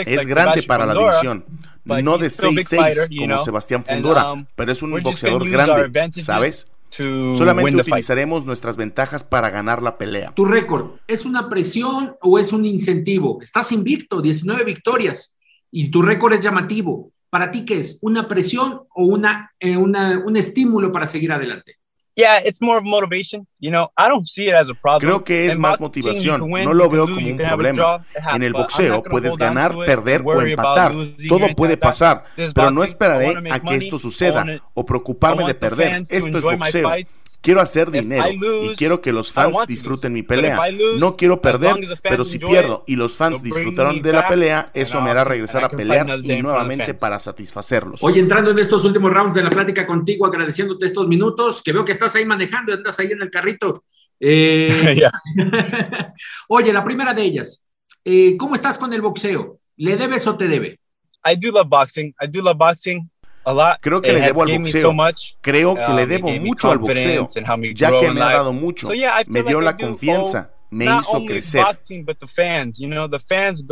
Es 0.06 0.28
grande 0.28 0.64
para 0.64 0.86
la 0.86 0.94
división. 0.94 1.46
No 1.86 2.18
de 2.18 2.28
6'6 2.28 3.20
como 3.20 3.38
Sebastián 3.40 3.84
Fundora, 3.84 4.32
um, 4.32 4.46
pero 4.56 4.72
es 4.72 4.82
un 4.82 5.02
boxeador 5.02 5.48
grande, 5.50 6.12
¿sabes? 6.22 6.68
Solamente 6.90 7.82
utilizaremos 7.82 8.46
nuestras 8.46 8.78
ventajas 8.78 9.24
para 9.24 9.50
ganar 9.50 9.82
la 9.82 9.98
pelea. 9.98 10.32
¿Tu 10.36 10.46
récord 10.46 11.00
es 11.08 11.26
una 11.26 11.50
presión 11.50 12.16
o 12.22 12.38
es 12.38 12.54
un 12.54 12.66
incentivo? 12.66 13.40
Estás 13.42 13.72
invicto, 13.72 14.22
19 14.22 14.64
victorias, 14.64 15.38
y 15.72 15.90
tu 15.90 16.02
récord 16.02 16.34
es 16.34 16.42
llamativo. 16.42 17.12
¿Para 17.32 17.50
ti 17.50 17.66
qué 17.66 17.80
es? 17.80 17.98
¿Una 18.02 18.28
presión 18.28 18.82
o 18.94 19.06
una, 19.06 19.52
eh, 19.60 19.76
una, 19.76 20.20
un 20.24 20.38
estímulo 20.38 20.92
para 20.92 21.08
seguir 21.08 21.32
adelante? 21.32 21.78
Yeah, 22.16 22.40
it's 22.46 22.62
more 22.62 22.78
of 22.78 22.84
motivation. 22.84 23.48
You 23.64 23.72
know, 23.72 23.94
I 23.98 24.10
don't 24.10 24.26
see 24.26 24.50
it 24.50 24.56
as 24.56 24.70
a 24.70 24.74
problem. 24.74 25.00
Creo 25.00 25.24
que 25.24 25.48
es 25.48 25.58
más 25.58 25.80
motivación. 25.80 26.50
No 26.50 26.74
lo 26.74 26.90
veo 26.90 27.06
como 27.06 27.26
un 27.26 27.38
problema. 27.38 28.06
En 28.34 28.44
el 28.44 28.52
boxeo 28.52 29.02
puedes 29.02 29.38
ganar, 29.38 29.74
perder 29.86 30.22
o 30.26 30.42
empatar. 30.42 30.92
Todo 31.30 31.48
puede 31.56 31.78
pasar, 31.78 32.26
pero 32.54 32.72
no 32.72 32.84
esperaré 32.84 33.50
a 33.50 33.62
que 33.62 33.76
esto 33.78 33.98
suceda 33.98 34.46
o 34.74 34.86
preocuparme 34.86 35.46
de 35.46 35.56
perder. 35.56 36.04
Esto 36.10 36.38
es 36.38 36.44
boxeo. 36.44 36.92
Quiero 37.44 37.60
hacer 37.60 37.92
dinero 37.92 38.26
y 38.32 38.74
quiero 38.78 39.02
que 39.02 39.12
los 39.12 39.34
fans 39.34 39.58
disfruten 39.68 40.14
mi 40.14 40.24
pelea. 40.24 40.62
No 40.98 41.18
quiero 41.18 41.42
perder, 41.42 41.76
pero 42.02 42.24
si 42.24 42.40
pierdo 42.40 42.86
y 42.88 42.96
los 42.96 43.18
fans 43.18 43.44
disfrutaron 43.44 44.02
de 44.02 44.14
la 44.14 44.30
pelea, 44.30 44.72
eso 44.74 45.02
me 45.02 45.10
hará 45.10 45.26
regresar 45.26 45.64
a 45.66 45.70
pelear 45.70 46.08
y 46.24 46.42
nuevamente 46.42 46.94
para 46.94 47.20
satisfacerlos. 47.20 48.02
Hoy 48.02 48.20
entrando 48.20 48.52
en 48.52 48.60
estos 48.60 48.86
últimos 48.86 49.12
rounds 49.12 49.36
de 49.36 49.44
la 49.44 49.50
plática 49.50 49.86
contigo, 49.86 50.26
agradeciéndote 50.26 50.86
estos 50.86 51.08
minutos, 51.08 51.62
que 51.62 51.74
veo 51.74 51.84
que 51.84 51.92
estás 51.92 52.16
ahí 52.16 52.26
manejando, 52.26 52.74
andas 52.74 52.98
ahí 53.00 53.12
en 53.12 53.22
el 53.22 53.30
carrito. 53.58 53.84
Eh, 54.20 54.68
oye, 56.48 56.74
la 56.74 56.84
primera 56.84 57.14
de 57.14 57.24
ellas, 57.24 57.64
eh, 58.06 58.38
¿cómo 58.38 58.56
estás 58.56 58.78
con 58.78 58.94
el 58.94 59.02
boxeo? 59.02 59.60
¿Le 59.78 59.96
debes 59.96 60.26
o 60.28 60.38
te 60.38 60.48
debe? 60.48 60.80
I 61.26 61.36
do 61.36 61.52
love 61.52 61.70
boxing. 61.70 62.14
I 62.22 62.28
do 62.28 62.42
love 62.42 62.58
boxing. 62.58 63.10
Creo 63.82 64.02
que 64.02 64.14
le 64.14 64.22
debo 64.22 64.44
al 64.44 64.58
boxeo. 64.58 64.96
Creo 65.42 65.76
que 65.76 65.94
le 65.94 66.06
debo 66.06 66.30
mucho 66.40 66.72
al 66.72 66.78
boxeo, 66.78 67.28
ya 67.74 68.00
que 68.00 68.12
me 68.12 68.22
ha 68.22 68.34
dado 68.34 68.54
mucho. 68.54 68.90
Me 69.28 69.44
dio 69.44 69.62
la 69.62 69.76
confianza, 69.76 70.52
me 70.74 70.86
hizo 70.86 71.26
crecer. 71.26 71.66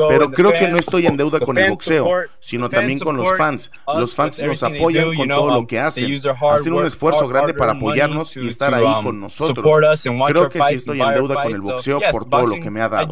Pero 0.09 0.31
creo 0.31 0.53
que 0.53 0.67
no 0.67 0.77
estoy 0.77 1.07
en 1.07 1.17
deuda 1.17 1.39
con 1.39 1.57
el 1.57 1.71
boxeo, 1.71 2.07
sino 2.39 2.69
también 2.69 2.99
con 2.99 3.17
los 3.17 3.37
fans. 3.37 3.71
Los 3.87 4.15
fans 4.15 4.39
nos 4.39 4.63
apoyan 4.63 5.15
con 5.15 5.27
todo 5.27 5.51
lo 5.51 5.67
que 5.67 5.79
hacen. 5.79 6.11
Hacen 6.51 6.73
un 6.73 6.85
esfuerzo 6.85 7.27
grande 7.27 7.53
para 7.53 7.73
apoyarnos 7.73 8.35
y 8.37 8.47
estar 8.47 8.73
ahí 8.73 8.85
um, 8.85 9.03
con 9.03 9.19
nosotros. 9.19 9.65
Creo 10.27 10.49
que 10.49 10.61
sí 10.63 10.75
estoy 10.75 11.01
en 11.01 11.13
deuda 11.13 11.43
con 11.43 11.53
el 11.53 11.61
boxeo 11.61 11.99
por 12.11 12.25
todo 12.29 12.47
lo 12.47 12.59
que 12.59 12.69
me 12.69 12.81
ha 12.81 12.89
dado. 12.89 13.11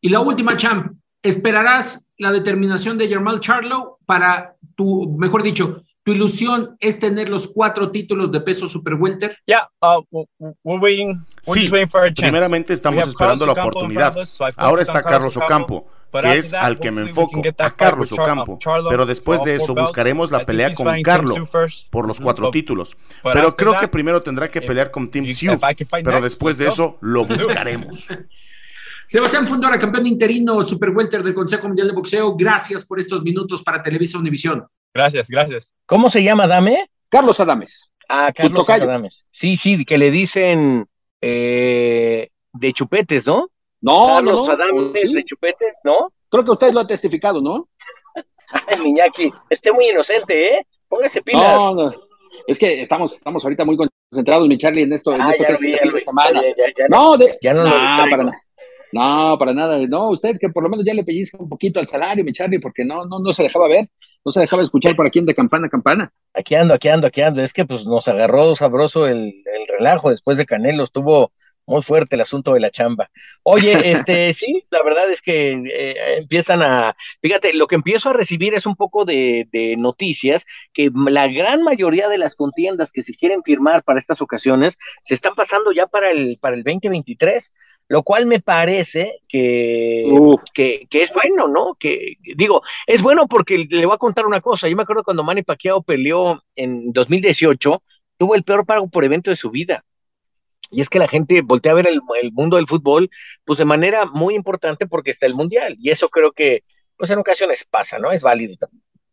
Y 0.00 0.08
la 0.10 0.20
última, 0.20 0.56
champ, 0.56 0.92
¿Esperarás 1.26 2.08
la 2.18 2.30
determinación 2.30 2.96
de 2.98 3.08
Germán 3.08 3.40
Charlo 3.40 3.98
para 4.06 4.54
tu, 4.76 5.16
mejor 5.18 5.42
dicho, 5.42 5.82
tu 6.06 6.12
ilusión 6.12 6.76
es 6.78 7.00
tener 7.00 7.28
los 7.28 7.48
cuatro 7.48 7.90
títulos 7.90 8.30
de 8.30 8.40
peso 8.40 8.68
super 8.68 8.94
welter? 8.94 9.36
Yeah, 9.44 9.68
uh, 9.82 10.04
we're 10.62 10.80
waiting, 10.80 11.20
sí, 11.42 11.68
primeramente 12.14 12.72
estamos 12.72 13.08
esperando 13.08 13.44
la 13.44 13.52
oportunidad. 13.52 14.16
Ahora 14.56 14.82
está 14.82 15.02
Carlos 15.02 15.36
Ocampo, 15.36 15.88
que 16.12 16.38
es 16.38 16.54
al 16.54 16.78
que 16.78 16.92
me 16.92 17.00
enfoco, 17.00 17.42
a 17.58 17.70
Carlos 17.72 18.12
Ocampo. 18.12 18.56
Pero 18.88 19.04
después 19.04 19.42
de 19.42 19.56
eso 19.56 19.74
buscaremos 19.74 20.30
la 20.30 20.46
pelea 20.46 20.72
con 20.74 21.02
Carlos 21.02 21.40
por 21.90 22.06
los 22.06 22.20
cuatro 22.20 22.52
títulos. 22.52 22.96
Pero 23.24 23.52
creo 23.52 23.76
que 23.76 23.88
primero 23.88 24.22
tendrá 24.22 24.48
que 24.48 24.62
pelear 24.62 24.92
con 24.92 25.10
Team 25.10 25.26
Sioux. 25.32 25.60
Pero 26.04 26.20
después 26.20 26.56
de 26.56 26.68
eso 26.68 26.98
lo 27.00 27.24
buscaremos. 27.26 28.06
Sebastián 29.08 29.46
Fundora, 29.46 29.78
campeón 29.78 30.06
interino 30.06 30.60
Super 30.62 30.90
Welter 30.90 31.22
del 31.22 31.32
Consejo 31.32 31.68
Mundial 31.68 31.88
de 31.88 31.94
Boxeo, 31.94 32.34
gracias 32.34 32.84
por 32.84 32.98
estos 32.98 33.22
minutos 33.22 33.62
para 33.62 33.80
Televisa 33.80 34.18
Univisión. 34.18 34.66
Gracias, 34.92 35.28
gracias. 35.28 35.74
¿Cómo 35.86 36.10
se 36.10 36.24
llama, 36.24 36.48
Dame? 36.48 36.90
Carlos 37.08 37.38
Adames. 37.38 37.88
Ah, 38.08 38.32
Carlos 38.34 38.68
Adames. 38.68 39.24
Sí, 39.30 39.56
sí, 39.56 39.84
que 39.84 39.96
le 39.96 40.10
dicen 40.10 40.86
eh, 41.20 42.30
de 42.52 42.72
chupetes, 42.72 43.26
¿no? 43.28 43.48
No, 43.80 44.06
Carlos 44.16 44.48
Adames 44.48 45.12
de 45.12 45.24
chupetes, 45.24 45.80
¿no? 45.84 46.12
Creo 46.28 46.44
que 46.44 46.50
usted 46.50 46.72
lo 46.72 46.80
ha 46.80 46.86
testificado, 46.86 47.40
¿no? 47.40 47.68
Ay, 48.66 48.80
Miñaki, 48.80 49.30
esté 49.48 49.70
muy 49.70 49.88
inocente, 49.88 50.56
¿eh? 50.56 50.66
Póngase 50.88 51.22
pilas. 51.22 51.58
No, 51.58 51.74
no. 51.74 51.94
Es 52.48 52.58
que 52.58 52.82
estamos, 52.82 53.12
estamos 53.12 53.44
ahorita 53.44 53.64
muy 53.64 53.76
concentrados, 53.76 54.48
mi 54.48 54.58
Charlie, 54.58 54.82
en 54.82 54.92
esto, 54.92 55.12
en 55.12 55.20
ah, 55.20 55.30
esto 55.30 55.44
que 55.60 55.90
de 55.92 56.00
semana. 56.00 56.42
no, 56.88 57.16
de, 57.16 57.38
ya 57.40 57.54
no, 57.54 57.64
lo 57.64 57.70
para 57.70 58.24
nada. 58.24 58.42
No, 58.92 59.36
para 59.38 59.52
nada. 59.52 59.78
No, 59.88 60.10
usted 60.10 60.38
que 60.40 60.48
por 60.48 60.62
lo 60.62 60.68
menos 60.68 60.84
ya 60.84 60.94
le 60.94 61.04
pellizca 61.04 61.38
un 61.38 61.48
poquito 61.48 61.80
al 61.80 61.88
salario, 61.88 62.24
mi 62.24 62.32
Charlie, 62.32 62.60
porque 62.60 62.84
no, 62.84 63.04
no, 63.04 63.18
no 63.18 63.32
se 63.32 63.42
dejaba 63.42 63.68
ver, 63.68 63.88
no 64.24 64.32
se 64.32 64.40
dejaba 64.40 64.62
escuchar 64.62 64.94
por 64.96 65.06
aquí 65.06 65.20
de 65.20 65.34
campana 65.34 65.66
a 65.66 65.70
campana. 65.70 66.12
Aquí 66.34 66.54
ando, 66.54 66.74
aquí 66.74 66.88
ando, 66.88 67.06
aquí 67.06 67.22
ando. 67.22 67.42
Es 67.42 67.52
que 67.52 67.64
pues 67.64 67.86
nos 67.86 68.08
agarró 68.08 68.54
sabroso 68.56 69.06
el, 69.06 69.18
el 69.18 69.66
relajo 69.78 70.10
después 70.10 70.38
de 70.38 70.46
Canelo, 70.46 70.84
estuvo 70.84 71.32
muy 71.66 71.82
fuerte 71.82 72.14
el 72.14 72.22
asunto 72.22 72.54
de 72.54 72.60
la 72.60 72.70
chamba. 72.70 73.10
Oye, 73.42 73.72
este, 73.92 74.32
sí, 74.32 74.64
la 74.70 74.82
verdad 74.82 75.10
es 75.10 75.20
que 75.20 75.52
eh, 75.52 76.18
empiezan 76.18 76.62
a, 76.62 76.96
fíjate, 77.20 77.52
lo 77.52 77.66
que 77.66 77.74
empiezo 77.74 78.10
a 78.10 78.12
recibir 78.12 78.54
es 78.54 78.66
un 78.66 78.76
poco 78.76 79.04
de, 79.04 79.48
de, 79.52 79.76
noticias 79.76 80.46
que 80.72 80.90
la 80.94 81.26
gran 81.28 81.62
mayoría 81.62 82.08
de 82.08 82.18
las 82.18 82.34
contiendas 82.34 82.92
que 82.92 83.02
se 83.02 83.14
quieren 83.14 83.42
firmar 83.42 83.82
para 83.82 83.98
estas 83.98 84.22
ocasiones 84.22 84.78
se 85.02 85.14
están 85.14 85.34
pasando 85.34 85.72
ya 85.72 85.86
para 85.86 86.10
el, 86.10 86.38
para 86.40 86.54
el 86.54 86.62
2023 86.62 87.52
lo 87.88 88.02
cual 88.02 88.26
me 88.26 88.40
parece 88.40 89.20
que, 89.28 90.08
que, 90.52 90.86
es 90.90 91.12
bueno, 91.12 91.48
¿no? 91.48 91.76
Que 91.78 92.14
digo, 92.36 92.62
es 92.86 93.02
bueno 93.02 93.28
porque 93.28 93.66
le 93.68 93.86
voy 93.86 93.94
a 93.94 93.98
contar 93.98 94.26
una 94.26 94.40
cosa. 94.40 94.68
Yo 94.68 94.76
me 94.76 94.82
acuerdo 94.82 95.04
cuando 95.04 95.22
Manny 95.22 95.42
Pacquiao 95.42 95.82
peleó 95.82 96.42
en 96.56 96.92
2018, 96.92 97.82
tuvo 98.18 98.34
el 98.34 98.42
peor 98.42 98.66
pago 98.66 98.88
por 98.88 99.04
evento 99.04 99.30
de 99.30 99.36
su 99.36 99.50
vida. 99.50 99.84
Y 100.70 100.80
es 100.80 100.88
que 100.88 100.98
la 100.98 101.06
gente 101.06 101.42
voltea 101.42 101.72
a 101.72 101.76
ver 101.76 101.86
el, 101.86 102.00
mundo 102.32 102.56
del 102.56 102.66
fútbol, 102.66 103.08
pues 103.44 103.58
de 103.58 103.64
manera 103.64 104.04
muy 104.04 104.34
importante 104.34 104.86
porque 104.86 105.12
está 105.12 105.26
el 105.26 105.36
mundial. 105.36 105.76
Y 105.78 105.90
eso 105.90 106.08
creo 106.08 106.32
que, 106.32 106.64
pues 106.96 107.10
en 107.10 107.18
ocasiones 107.18 107.64
pasa, 107.70 107.98
¿no? 107.98 108.10
Es 108.10 108.22
válido 108.22 108.56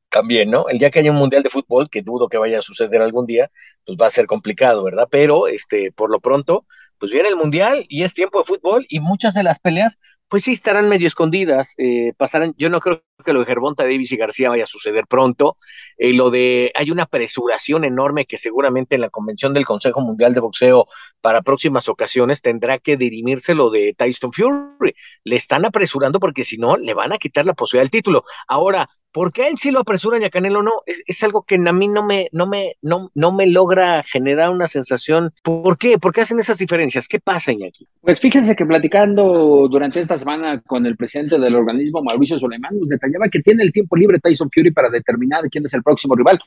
también, 0.09 0.49
¿no? 0.49 0.67
El 0.69 0.79
día 0.79 0.89
que 0.89 0.99
haya 0.99 1.11
un 1.11 1.17
mundial 1.17 1.43
de 1.43 1.49
fútbol, 1.51 1.89
que 1.89 2.01
dudo 2.01 2.27
que 2.27 2.37
vaya 2.37 2.59
a 2.59 2.61
suceder 2.63 3.01
algún 3.01 3.27
día, 3.27 3.51
pues 3.85 3.97
va 4.01 4.07
a 4.07 4.11
ser 4.11 4.25
complicado, 4.25 4.83
¿verdad? 4.83 5.07
Pero, 5.11 5.47
este, 5.47 5.91
por 5.91 6.09
lo 6.09 6.19
pronto, 6.19 6.65
pues 7.03 7.11
viene 7.11 7.27
el 7.27 7.35
mundial 7.35 7.85
y 7.89 8.03
es 8.03 8.13
tiempo 8.13 8.39
de 8.39 8.45
fútbol 8.45 8.85
y 8.87 9.01
muchas 9.01 9.33
de 9.33 9.43
las 9.43 9.59
peleas 9.59 9.99
pues 10.29 10.45
sí 10.45 10.53
estarán 10.53 10.87
medio 10.87 11.05
escondidas, 11.05 11.73
eh, 11.77 12.13
pasarán, 12.15 12.55
yo 12.57 12.69
no 12.69 12.79
creo 12.79 13.03
que 13.23 13.33
lo 13.33 13.39
de 13.39 13.45
Gervonta 13.45 13.83
Davis 13.83 14.11
y 14.11 14.17
García 14.17 14.49
vaya 14.49 14.63
a 14.63 14.67
suceder 14.67 15.05
pronto, 15.07 15.57
eh, 15.97 16.13
lo 16.13 16.29
de, 16.29 16.71
hay 16.75 16.91
una 16.91 17.03
apresuración 17.03 17.83
enorme 17.83 18.25
que 18.25 18.37
seguramente 18.37 18.95
en 18.95 19.01
la 19.01 19.09
convención 19.09 19.53
del 19.53 19.65
Consejo 19.65 20.01
Mundial 20.01 20.33
de 20.33 20.39
Boxeo 20.39 20.87
para 21.21 21.41
próximas 21.41 21.87
ocasiones 21.89 22.41
tendrá 22.41 22.79
que 22.79 22.97
dirimirse 22.97 23.53
lo 23.53 23.69
de 23.69 23.93
Tyson 23.97 24.33
Fury, 24.33 24.95
le 25.23 25.35
están 25.35 25.65
apresurando 25.65 26.19
porque 26.19 26.43
si 26.43 26.57
no, 26.57 26.77
le 26.77 26.93
van 26.93 27.13
a 27.13 27.17
quitar 27.17 27.45
la 27.45 27.53
posibilidad 27.53 27.83
del 27.83 27.91
título. 27.91 28.23
Ahora, 28.47 28.89
¿Por 29.13 29.31
qué 29.31 29.43
a 29.43 29.47
él 29.47 29.57
sí 29.59 29.69
lo 29.69 29.81
apresuran 29.81 30.23
y 30.23 30.25
a 30.25 30.31
Canelo 30.31 30.63
no? 30.63 30.71
Es, 30.87 31.23
algo 31.23 31.43
que 31.43 31.55
a 31.55 31.71
mí 31.71 31.87
no 31.87 32.03
me, 32.03 32.29
no, 32.31 32.47
me, 32.47 32.77
no, 32.81 33.11
no 33.13 33.31
me 33.31 33.45
logra 33.45 34.03
generar 34.03 34.49
una 34.49 34.67
sensación. 34.67 35.31
¿Por 35.43 35.77
qué? 35.77 35.99
¿Por 35.99 36.13
qué 36.13 36.21
hacen 36.21 36.39
esas 36.39 36.57
diferencias? 36.57 37.07
¿Qué 37.07 37.19
pasa, 37.19 37.51
aquí? 37.51 37.87
Pues 38.01 38.19
fíjense 38.19 38.55
que 38.55 38.65
platicando 38.65 39.67
durante 39.69 39.99
esta 39.99 40.17
semana 40.17 40.59
con 40.61 40.87
el 40.87 40.97
presidente 40.97 41.37
del 41.37 41.55
organismo, 41.55 42.01
Mauricio 42.01 42.39
Soleimán, 42.39 42.73
detallaba 43.03 43.29
que 43.29 43.39
tiene 43.41 43.63
el 43.63 43.71
tiempo 43.71 43.95
libre 43.95 44.19
Tyson 44.19 44.49
Fury 44.51 44.71
para 44.71 44.89
determinar 44.89 45.41
quién 45.49 45.65
es 45.65 45.73
el 45.73 45.83
próximo 45.83 46.15
rival. 46.15 46.39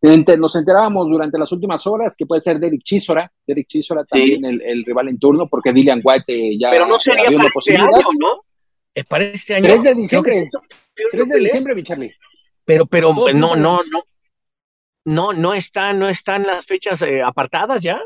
Nos 0.00 0.54
enterábamos 0.54 1.08
durante 1.08 1.38
las 1.38 1.50
últimas 1.50 1.84
horas 1.86 2.14
que 2.16 2.24
puede 2.24 2.40
ser 2.40 2.60
Derek 2.60 2.82
Chisora, 2.84 3.30
Derek 3.44 3.66
Chisora 3.66 4.04
también 4.04 4.44
el, 4.44 4.84
rival 4.84 5.08
en 5.08 5.18
turno, 5.18 5.48
porque 5.48 5.72
Dillian 5.72 6.00
White 6.04 6.24
eh, 6.28 6.58
ya 6.58 6.70
Pero 6.70 6.86
no 6.86 6.98
sería 7.00 7.24
para 7.24 7.48
este 7.48 7.76
año, 7.76 7.88
¿no? 8.18 8.44
Es 8.94 9.06
para 9.06 9.24
este 9.24 9.54
año. 9.56 9.66
3 9.66 9.82
de 9.82 9.94
diciembre. 9.94 10.46
3 11.12 11.28
de 11.28 11.38
diciembre, 11.38 11.74
mi 11.74 11.82
Charlie. 11.82 12.14
Pero, 12.64 12.86
pero 12.86 13.12
no, 13.12 13.56
no, 13.56 13.80
no. 13.90 14.02
No, 15.04 15.32
no 15.32 15.54
están, 15.54 15.98
no 15.98 16.08
están 16.08 16.42
las 16.42 16.66
fechas 16.66 17.00
eh, 17.02 17.22
apartadas 17.22 17.82
ya. 17.82 17.98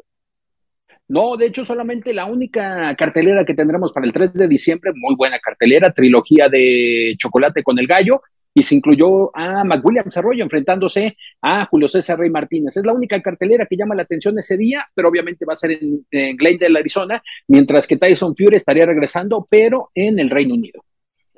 No, 1.13 1.37
de 1.37 1.45
hecho, 1.45 1.67
solamente 1.67 2.15
la 2.15 2.25
única 2.25 2.97
cartelera 2.97 3.45
que 3.45 3.53
tendremos 3.53 3.93
para 3.93 4.07
el 4.07 4.15
3 4.15 4.33
de 4.33 4.49
diciembre, 4.49 4.93
muy 4.95 5.15
buena 5.15 5.39
cartelera, 5.41 5.93
trilogía 5.93 6.49
de 6.49 7.15
Chocolate 7.19 7.63
con 7.63 7.79
el 7.79 7.87
Gallo, 7.87 8.23
y 8.55 8.63
se 8.63 8.77
incluyó 8.77 9.31
a 9.37 9.63
McWilliam 9.63 10.07
Arroyo 10.15 10.43
enfrentándose 10.43 11.19
a 11.43 11.67
Julio 11.67 11.87
César 11.87 12.19
Rey 12.19 12.31
Martínez. 12.31 12.79
Es 12.79 12.87
la 12.87 12.95
única 12.95 13.21
cartelera 13.21 13.67
que 13.69 13.77
llama 13.77 13.95
la 13.95 14.05
atención 14.05 14.39
ese 14.39 14.57
día, 14.57 14.89
pero 14.95 15.11
obviamente 15.11 15.45
va 15.45 15.53
a 15.53 15.57
ser 15.57 15.73
en, 15.73 16.07
en 16.11 16.35
Glendale, 16.35 16.79
Arizona, 16.79 17.23
mientras 17.47 17.87
que 17.87 17.99
Tyson 17.99 18.35
Fury 18.35 18.57
estaría 18.57 18.87
regresando, 18.87 19.47
pero 19.51 19.91
en 19.95 20.19
el 20.19 20.31
Reino 20.31 20.55
Unido 20.55 20.83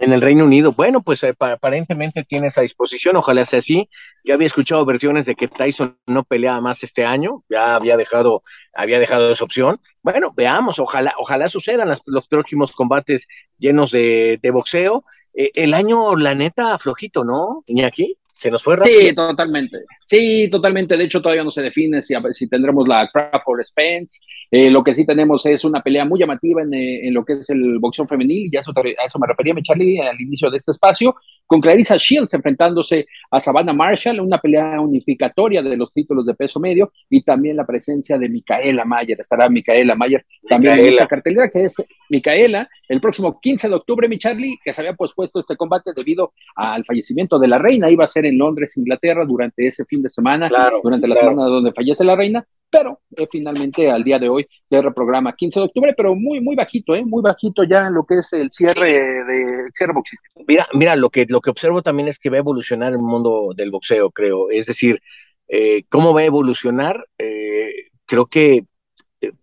en 0.04 0.12
el 0.12 0.20
Reino 0.20 0.44
Unido. 0.44 0.72
Bueno, 0.72 1.02
pues 1.02 1.22
eh, 1.24 1.34
aparentemente 1.38 2.24
tiene 2.24 2.48
esa 2.48 2.60
disposición, 2.60 3.16
ojalá 3.16 3.44
sea 3.46 3.60
así. 3.60 3.88
Yo 4.24 4.34
había 4.34 4.46
escuchado 4.46 4.84
versiones 4.84 5.26
de 5.26 5.34
que 5.34 5.48
Tyson 5.48 5.96
no 6.06 6.24
peleaba 6.24 6.60
más 6.60 6.84
este 6.84 7.04
año, 7.04 7.42
ya 7.48 7.74
había 7.74 7.96
dejado, 7.96 8.42
había 8.74 8.98
dejado 8.98 9.32
esa 9.32 9.44
opción. 9.44 9.80
Bueno, 10.02 10.32
veamos, 10.36 10.78
ojalá, 10.78 11.14
ojalá 11.18 11.48
sucedan 11.48 11.88
los 12.06 12.28
próximos 12.28 12.72
combates 12.72 13.26
llenos 13.58 13.90
de, 13.90 14.38
boxeo. 14.52 15.04
Eh, 15.32 15.50
el 15.54 15.72
año, 15.72 16.16
la 16.16 16.34
neta, 16.34 16.78
flojito, 16.78 17.24
¿no, 17.24 17.64
Iñaki? 17.66 18.16
¿Se 18.36 18.50
nos 18.50 18.62
fue 18.62 18.76
rápido? 18.76 19.00
Sí, 19.00 19.14
totalmente. 19.14 19.78
Sí, 20.04 20.48
totalmente. 20.50 20.96
De 20.96 21.04
hecho, 21.04 21.22
todavía 21.22 21.44
no 21.44 21.50
se 21.50 21.62
define 21.62 22.02
si, 22.02 22.14
si 22.32 22.48
tendremos 22.48 22.86
la 22.86 23.08
Crawford 23.10 23.62
Spence. 23.62 24.20
Eh, 24.56 24.70
lo 24.70 24.84
que 24.84 24.94
sí 24.94 25.04
tenemos 25.04 25.44
es 25.46 25.64
una 25.64 25.82
pelea 25.82 26.04
muy 26.04 26.20
llamativa 26.20 26.62
en, 26.62 26.72
eh, 26.72 27.08
en 27.08 27.12
lo 27.12 27.24
que 27.24 27.32
es 27.32 27.50
el 27.50 27.80
boxeo 27.80 28.06
femenil. 28.06 28.48
Y 28.52 28.56
a 28.56 28.60
eso, 28.60 28.70
a 28.72 29.04
eso 29.04 29.18
me 29.18 29.26
refería, 29.26 29.52
Charlie, 29.60 29.98
al 29.98 30.20
inicio 30.20 30.48
de 30.48 30.58
este 30.58 30.70
espacio 30.70 31.16
con 31.44 31.60
Clarissa 31.60 31.96
Shields 31.96 32.32
enfrentándose 32.34 33.06
a 33.32 33.40
Savannah 33.40 33.72
Marshall, 33.72 34.20
una 34.20 34.38
pelea 34.38 34.80
unificatoria 34.80 35.60
de 35.60 35.76
los 35.76 35.92
títulos 35.92 36.24
de 36.24 36.34
peso 36.34 36.60
medio, 36.60 36.92
y 37.10 37.22
también 37.22 37.56
la 37.56 37.66
presencia 37.66 38.16
de 38.16 38.28
Micaela 38.28 38.84
Mayer, 38.84 39.20
estará 39.20 39.48
Micaela 39.48 39.96
Mayer 39.96 40.24
también 40.48 40.78
en 40.78 40.86
esta 40.86 41.06
cartelera, 41.06 41.50
que 41.50 41.64
es 41.64 41.82
Micaela, 42.08 42.68
el 42.88 43.00
próximo 43.00 43.40
15 43.40 43.68
de 43.68 43.74
octubre, 43.74 44.08
mi 44.08 44.18
Charlie, 44.18 44.56
que 44.64 44.72
se 44.72 44.80
había 44.80 44.94
pospuesto 44.94 45.40
este 45.40 45.56
combate 45.56 45.90
debido 45.94 46.32
al 46.54 46.84
fallecimiento 46.84 47.38
de 47.38 47.48
la 47.48 47.58
reina, 47.58 47.90
iba 47.90 48.04
a 48.04 48.08
ser 48.08 48.24
en 48.26 48.38
Londres, 48.38 48.76
Inglaterra, 48.76 49.24
durante 49.24 49.66
ese 49.66 49.84
fin 49.84 50.02
de 50.02 50.10
semana, 50.10 50.46
durante 50.82 51.08
la 51.08 51.16
semana 51.16 51.44
donde 51.44 51.72
fallece 51.72 52.04
la 52.04 52.16
reina, 52.16 52.46
pero 52.74 53.00
eh, 53.16 53.28
finalmente 53.30 53.88
al 53.88 54.02
día 54.02 54.18
de 54.18 54.28
hoy 54.28 54.48
se 54.68 54.82
reprograma 54.82 55.36
15 55.36 55.60
de 55.60 55.66
octubre, 55.66 55.94
pero 55.96 56.16
muy, 56.16 56.40
muy 56.40 56.56
bajito, 56.56 56.96
¿eh? 56.96 57.04
muy 57.04 57.22
bajito 57.22 57.62
ya 57.62 57.86
en 57.86 57.94
lo 57.94 58.04
que 58.04 58.18
es 58.18 58.32
el 58.32 58.50
cierre 58.50 59.24
de 59.24 59.70
cierre 59.72 59.92
boxístico. 59.92 60.42
Mira, 60.48 60.66
mira, 60.72 60.96
lo 60.96 61.08
que, 61.08 61.24
lo 61.28 61.40
que 61.40 61.50
observo 61.50 61.82
también 61.82 62.08
es 62.08 62.18
que 62.18 62.30
va 62.30 62.36
a 62.36 62.40
evolucionar 62.40 62.92
el 62.92 62.98
mundo 62.98 63.52
del 63.54 63.70
boxeo, 63.70 64.10
creo. 64.10 64.50
Es 64.50 64.66
decir, 64.66 65.00
eh, 65.46 65.84
¿cómo 65.88 66.12
va 66.12 66.22
a 66.22 66.24
evolucionar? 66.24 67.06
Eh, 67.16 67.90
creo 68.06 68.26
que 68.26 68.64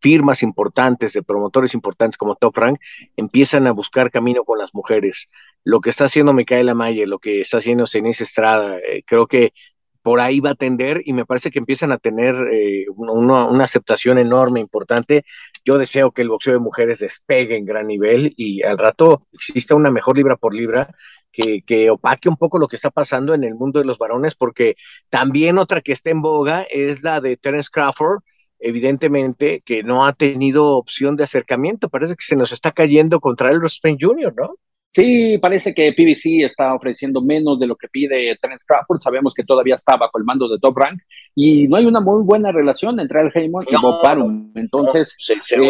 firmas 0.01 0.43
importantes, 0.43 1.13
de 1.13 1.23
promotores 1.23 1.73
importantes 1.73 2.17
como 2.17 2.35
Top 2.35 2.55
Rank, 2.57 2.79
empiezan 3.15 3.65
a 3.65 3.71
buscar 3.71 4.11
camino 4.11 4.43
con 4.43 4.59
las 4.59 4.75
mujeres. 4.75 5.29
Lo 5.63 5.79
que 5.79 5.89
está 5.89 6.05
haciendo 6.05 6.33
Micaela 6.33 6.75
Mayer, 6.75 7.07
lo 7.07 7.17
que 7.17 7.39
está 7.39 7.59
haciendo 7.59 7.87
Cenise 7.87 8.25
Estrada, 8.25 8.77
creo 9.07 9.25
que 9.25 9.53
por 10.01 10.19
ahí 10.19 10.39
va 10.39 10.51
a 10.51 10.55
tender 10.55 11.01
y 11.05 11.13
me 11.13 11.25
parece 11.25 11.51
que 11.51 11.59
empiezan 11.59 11.91
a 11.91 11.97
tener 11.97 12.35
eh, 12.51 12.85
una, 12.95 13.63
aceptación 13.63 14.17
enorme, 14.17 14.59
importante. 14.59 15.25
Yo 15.65 15.77
deseo 15.77 16.11
que 16.11 16.21
el 16.23 16.29
boxeo 16.29 16.53
de 16.53 16.59
mujeres 16.59 16.99
despegue 16.99 17.55
en 17.55 17.65
gran 17.65 17.87
nivel 17.87 18.33
y 18.37 18.63
al 18.63 18.77
rato 18.77 19.27
exista 19.33 19.75
una 19.75 19.91
mejor 19.91 20.17
libra 20.17 20.37
por 20.37 20.55
libra 20.55 20.89
que, 21.31 21.61
que, 21.61 21.89
opaque 21.89 22.29
un 22.29 22.37
poco 22.37 22.57
lo 22.59 22.67
que 22.67 22.75
está 22.75 22.89
pasando 22.91 23.33
en 23.33 23.43
el 23.43 23.55
mundo 23.55 23.79
de 23.79 23.85
los 23.85 23.97
varones, 23.97 24.35
porque 24.35 24.75
también 25.09 25.57
otra 25.57 25.81
que 25.81 25.93
está 25.93 26.09
en 26.09 26.21
boga 26.21 26.63
es 26.63 27.03
la 27.03 27.21
de 27.21 27.37
Terence 27.37 27.69
Crawford, 27.71 28.21
evidentemente 28.59 29.61
que 29.65 29.83
no 29.83 30.05
ha 30.05 30.13
tenido 30.13 30.77
opción 30.77 31.15
de 31.15 31.23
acercamiento, 31.23 31.89
parece 31.89 32.15
que 32.15 32.23
se 32.23 32.35
nos 32.35 32.51
está 32.51 32.71
cayendo 32.71 33.19
contra 33.19 33.49
el 33.49 33.63
Spain 33.65 33.97
Jr., 33.99 34.33
¿no? 34.35 34.55
Sí, 34.93 35.37
parece 35.37 35.73
que 35.73 35.93
PBC 35.93 36.43
está 36.43 36.73
ofreciendo 36.73 37.21
menos 37.21 37.57
de 37.57 37.65
lo 37.65 37.77
que 37.77 37.87
pide 37.87 38.37
Trent 38.41 38.59
Crawford. 38.67 38.99
Sabemos 38.99 39.33
que 39.33 39.45
todavía 39.45 39.75
está 39.75 39.95
bajo 39.95 40.17
el 40.17 40.25
mando 40.25 40.49
de 40.49 40.59
Top 40.59 40.77
Rank 40.77 40.99
y 41.33 41.65
no 41.69 41.77
hay 41.77 41.85
una 41.85 42.01
muy 42.01 42.21
buena 42.25 42.51
relación 42.51 42.99
entre 42.99 43.21
Al 43.21 43.31
Heyman 43.33 43.63
y 43.69 43.81
Bob 43.81 44.05
Arum. 44.05 44.51
Entonces, 44.53 45.15
eh, 45.29 45.65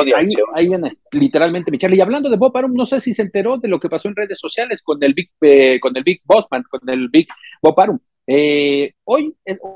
ahí, 0.55 0.67
viene 0.67 0.97
literalmente 1.11 1.69
Michelle. 1.69 1.95
Y 1.95 2.01
hablando 2.01 2.31
de 2.31 2.37
Bob 2.37 2.57
Arum, 2.57 2.73
no 2.73 2.87
sé 2.87 2.99
si 2.99 3.13
se 3.13 3.21
enteró 3.21 3.59
de 3.59 3.67
lo 3.67 3.79
que 3.79 3.89
pasó 3.89 4.07
en 4.07 4.15
redes 4.15 4.39
sociales 4.39 4.81
con 4.81 5.03
el 5.03 5.13
Big, 5.13 5.29
eh, 5.41 5.79
con 5.79 5.95
el 5.95 6.03
Big 6.03 6.21
Bossman, 6.25 6.63
con 6.63 6.89
el 6.89 7.07
Big 7.09 7.27
Bob 7.61 7.79
Arum. 7.79 7.99
Eh, 8.25 8.93
hoy, 9.03 9.35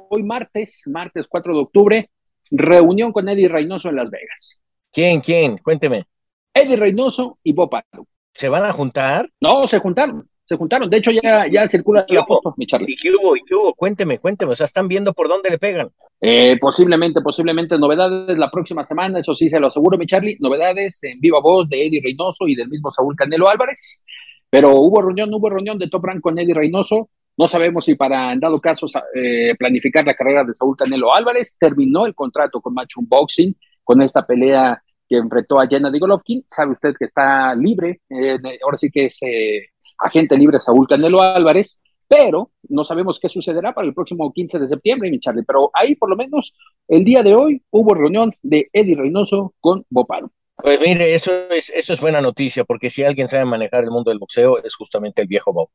hoy 0.10 0.24
martes, 0.24 0.82
martes 0.88 1.28
4 1.30 1.54
de 1.54 1.60
octubre, 1.60 2.10
reunión 2.50 3.12
con 3.12 3.30
Eddie 3.30 3.48
Reynoso 3.48 3.90
en 3.90 3.98
Las 3.98 4.10
Vegas. 4.10 4.58
¿Quién? 4.92 5.22
¿Quién? 5.22 5.60
Cuénteme. 5.60 6.06
Eddie 6.52 6.78
Reynoso 6.78 7.38
y 7.44 7.52
Bob 7.52 7.76
Arum. 7.76 8.08
¿Se 8.36 8.50
van 8.50 8.66
a 8.66 8.74
juntar? 8.74 9.30
No, 9.40 9.66
se 9.66 9.80
juntaron, 9.80 10.30
se 10.44 10.58
juntaron. 10.58 10.90
De 10.90 10.98
hecho, 10.98 11.10
ya, 11.12 11.48
ya 11.48 11.68
circula 11.70 12.06
la 12.10 12.26
foto, 12.26 12.54
mi 12.58 12.68
Charlie. 12.68 12.92
¿Y 12.92 12.96
qué 12.98 13.10
hubo? 13.12 13.36
¿Y 13.36 13.42
qué 13.48 13.56
hubo? 13.56 13.74
Cuénteme, 13.74 14.20
cuénteme. 14.20 14.52
O 14.52 14.56
sea, 14.56 14.66
están 14.66 14.90
viendo 14.90 15.14
por 15.14 15.30
dónde 15.30 15.50
le 15.50 15.58
pegan. 15.58 15.90
Eh, 16.20 16.58
posiblemente, 16.60 17.22
posiblemente 17.22 17.78
novedades 17.78 18.38
la 18.38 18.52
próxima 18.52 18.86
semana, 18.86 19.20
eso 19.20 19.34
sí 19.34 19.50
se 19.50 19.58
lo 19.58 19.68
aseguro, 19.68 19.98
mi 19.98 20.06
Charlie. 20.06 20.36
Novedades 20.42 21.00
en 21.04 21.22
viva 21.22 21.40
voz 21.40 21.70
de 21.70 21.88
Eddie 21.88 22.02
Reynoso 22.04 22.46
y 22.46 22.56
del 22.56 22.68
mismo 22.68 22.92
Saúl 22.92 23.16
Canelo 23.16 23.48
Álvarez. 23.48 24.02
Pero 24.50 24.72
hubo 24.76 25.02
reunión, 25.02 25.34
hubo 25.34 25.50
reunión 25.50 25.80
de 25.80 25.90
Top 25.90 26.04
Rank 26.04 26.20
con 26.20 26.38
Eddie 26.38 26.54
Reynoso. 26.54 27.10
No 27.38 27.48
sabemos 27.48 27.86
si 27.86 27.96
para, 27.96 28.34
en 28.34 28.42
dado 28.42 28.60
caso, 28.60 28.86
eh, 29.14 29.56
planificar 29.58 30.06
la 30.06 30.14
carrera 30.14 30.44
de 30.44 30.54
Saúl 30.54 30.76
Canelo 30.76 31.14
Álvarez. 31.14 31.56
Terminó 31.58 32.06
el 32.06 32.14
contrato 32.14 32.60
con 32.60 32.74
Matchroom 32.74 33.08
Boxing 33.08 33.56
con 33.82 34.02
esta 34.02 34.26
pelea 34.26 34.82
que 35.08 35.18
enfrentó 35.18 35.60
a 35.60 35.68
Jenna 35.68 35.92
Golovkin. 35.98 36.44
Sabe 36.48 36.72
usted 36.72 36.94
que 36.98 37.06
está 37.06 37.56
libre, 37.56 38.02
eh, 38.10 38.38
ahora 38.64 38.78
sí 38.78 38.90
que 38.90 39.06
es 39.06 39.18
eh, 39.22 39.68
agente 39.98 40.38
libre 40.38 40.60
Saúl 40.60 40.88
Canelo 40.88 41.22
Álvarez, 41.22 41.80
pero 42.08 42.52
no 42.70 42.84
sabemos 42.84 43.20
qué 43.20 43.30
sucederá 43.30 43.74
para 43.74 43.88
el 43.88 43.94
próximo 43.94 44.32
15 44.32 44.60
de 44.60 44.68
septiembre, 44.68 45.10
mi 45.10 45.20
Charlie. 45.20 45.44
Pero 45.44 45.72
ahí, 45.74 45.96
por 45.96 46.10
lo 46.10 46.16
menos, 46.16 46.54
el 46.88 47.04
día 47.04 47.24
de 47.24 47.34
hoy 47.34 47.64
hubo 47.72 47.94
reunión 47.94 48.34
de 48.42 48.70
Eddie 48.72 48.96
Reynoso 48.96 49.54
con 49.60 49.86
Boparo. 49.90 50.32
Pues 50.58 50.80
mire, 50.80 51.14
eso 51.14 51.32
es, 51.50 51.70
eso 51.70 51.94
es 51.94 52.00
buena 52.00 52.22
noticia, 52.22 52.64
porque 52.64 52.90
si 52.90 53.04
alguien 53.04 53.28
sabe 53.28 53.46
manejar 53.46 53.84
el 53.84 53.92
mundo 53.92 54.10
del 54.10 54.20
boxeo 54.20 54.64
es 54.64 54.76
justamente 54.76 55.22
el 55.22 55.28
viejo 55.28 55.52
Bob. 55.52 55.70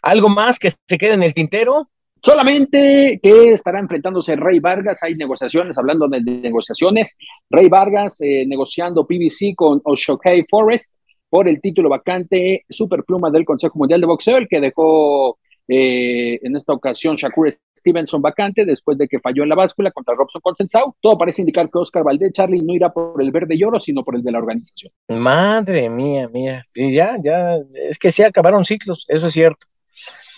¿Algo 0.00 0.28
más 0.28 0.58
que 0.58 0.70
se 0.70 0.98
quede 0.98 1.14
en 1.14 1.22
el 1.22 1.34
tintero? 1.34 1.88
Solamente 2.24 3.18
que 3.20 3.52
estará 3.52 3.80
enfrentándose 3.80 4.36
Rey 4.36 4.60
Vargas, 4.60 5.02
hay 5.02 5.16
negociaciones, 5.16 5.76
hablando 5.76 6.06
de 6.06 6.20
negociaciones, 6.20 7.16
Rey 7.50 7.68
Vargas 7.68 8.20
eh, 8.20 8.44
negociando 8.46 9.04
PBC 9.04 9.56
con 9.56 9.80
Oshokei 9.82 10.46
Forest 10.48 10.88
por 11.28 11.48
el 11.48 11.60
título 11.60 11.88
vacante 11.88 12.64
superpluma 12.68 13.28
del 13.30 13.44
Consejo 13.44 13.76
Mundial 13.76 14.00
de 14.00 14.06
Boxeo, 14.06 14.36
el 14.36 14.46
que 14.46 14.60
dejó 14.60 15.36
eh, 15.66 16.38
en 16.42 16.56
esta 16.56 16.74
ocasión 16.74 17.16
Shakur 17.16 17.52
Stevenson 17.76 18.22
vacante 18.22 18.64
después 18.64 18.96
de 18.96 19.08
que 19.08 19.18
falló 19.18 19.42
en 19.42 19.48
la 19.48 19.56
báscula 19.56 19.90
contra 19.90 20.14
Robson 20.14 20.40
Consensau. 20.40 20.94
Todo 21.00 21.18
parece 21.18 21.42
indicar 21.42 21.68
que 21.68 21.78
Oscar 21.78 22.04
Valdez 22.04 22.32
Charlie 22.32 22.62
no 22.62 22.72
irá 22.72 22.92
por 22.92 23.20
el 23.20 23.32
verde 23.32 23.56
y 23.56 23.64
oro, 23.64 23.80
sino 23.80 24.04
por 24.04 24.14
el 24.14 24.22
de 24.22 24.30
la 24.30 24.38
organización. 24.38 24.92
Madre 25.08 25.88
mía, 25.88 26.28
mía. 26.28 26.64
ya, 26.74 27.16
ya, 27.20 27.56
es 27.90 27.98
que 27.98 28.12
se 28.12 28.24
acabaron 28.24 28.64
ciclos, 28.64 29.06
eso 29.08 29.26
es 29.26 29.32
cierto. 29.32 29.66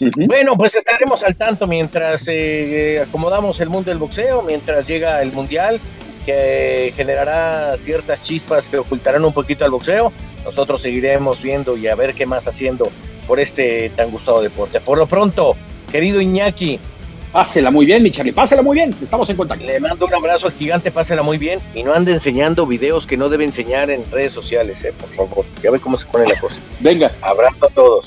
Bueno, 0.00 0.56
pues 0.56 0.74
estaremos 0.74 1.22
al 1.22 1.36
tanto 1.36 1.66
mientras 1.66 2.24
eh, 2.28 3.04
acomodamos 3.06 3.60
el 3.60 3.68
mundo 3.68 3.90
del 3.90 3.98
boxeo, 3.98 4.42
mientras 4.42 4.86
llega 4.86 5.22
el 5.22 5.32
mundial, 5.32 5.80
que 6.26 6.92
generará 6.96 7.76
ciertas 7.78 8.22
chispas 8.22 8.68
que 8.68 8.78
ocultarán 8.78 9.24
un 9.24 9.32
poquito 9.32 9.64
al 9.64 9.70
boxeo. 9.70 10.12
nosotros 10.44 10.82
seguiremos 10.82 11.42
viendo 11.42 11.76
y 11.76 11.86
a 11.86 11.94
ver 11.94 12.14
qué 12.14 12.26
más 12.26 12.48
haciendo 12.48 12.90
por 13.26 13.40
este 13.40 13.90
tan 13.90 14.10
gustado 14.10 14.42
deporte. 14.42 14.80
Por 14.80 14.98
lo 14.98 15.06
pronto, 15.06 15.56
querido 15.90 16.20
Iñaki, 16.20 16.78
Pásela 17.34 17.72
muy 17.72 17.84
bien, 17.84 18.00
mi 18.00 18.12
Charlie, 18.12 18.30
pásela 18.30 18.62
muy 18.62 18.76
bien. 18.76 18.94
Estamos 19.02 19.28
en 19.28 19.36
contacto. 19.36 19.66
le 19.66 19.80
mando 19.80 20.06
un 20.06 20.14
abrazo 20.14 20.46
al 20.46 20.52
gigante, 20.52 20.92
pásela 20.92 21.24
muy 21.24 21.36
bien 21.36 21.58
y 21.74 21.82
no 21.82 21.92
ande 21.92 22.12
enseñando 22.12 22.64
videos 22.64 23.08
que 23.08 23.16
no 23.16 23.28
debe 23.28 23.44
enseñar 23.44 23.90
en 23.90 24.08
redes 24.12 24.32
sociales, 24.32 24.84
eh, 24.84 24.92
por 24.96 25.08
favor. 25.08 25.44
Ya 25.60 25.72
ve 25.72 25.80
cómo 25.80 25.98
se 25.98 26.06
pone 26.06 26.28
la 26.28 26.38
cosa. 26.38 26.54
Venga. 26.78 27.10
Abrazo 27.20 27.66
a 27.66 27.70
todos. 27.70 28.06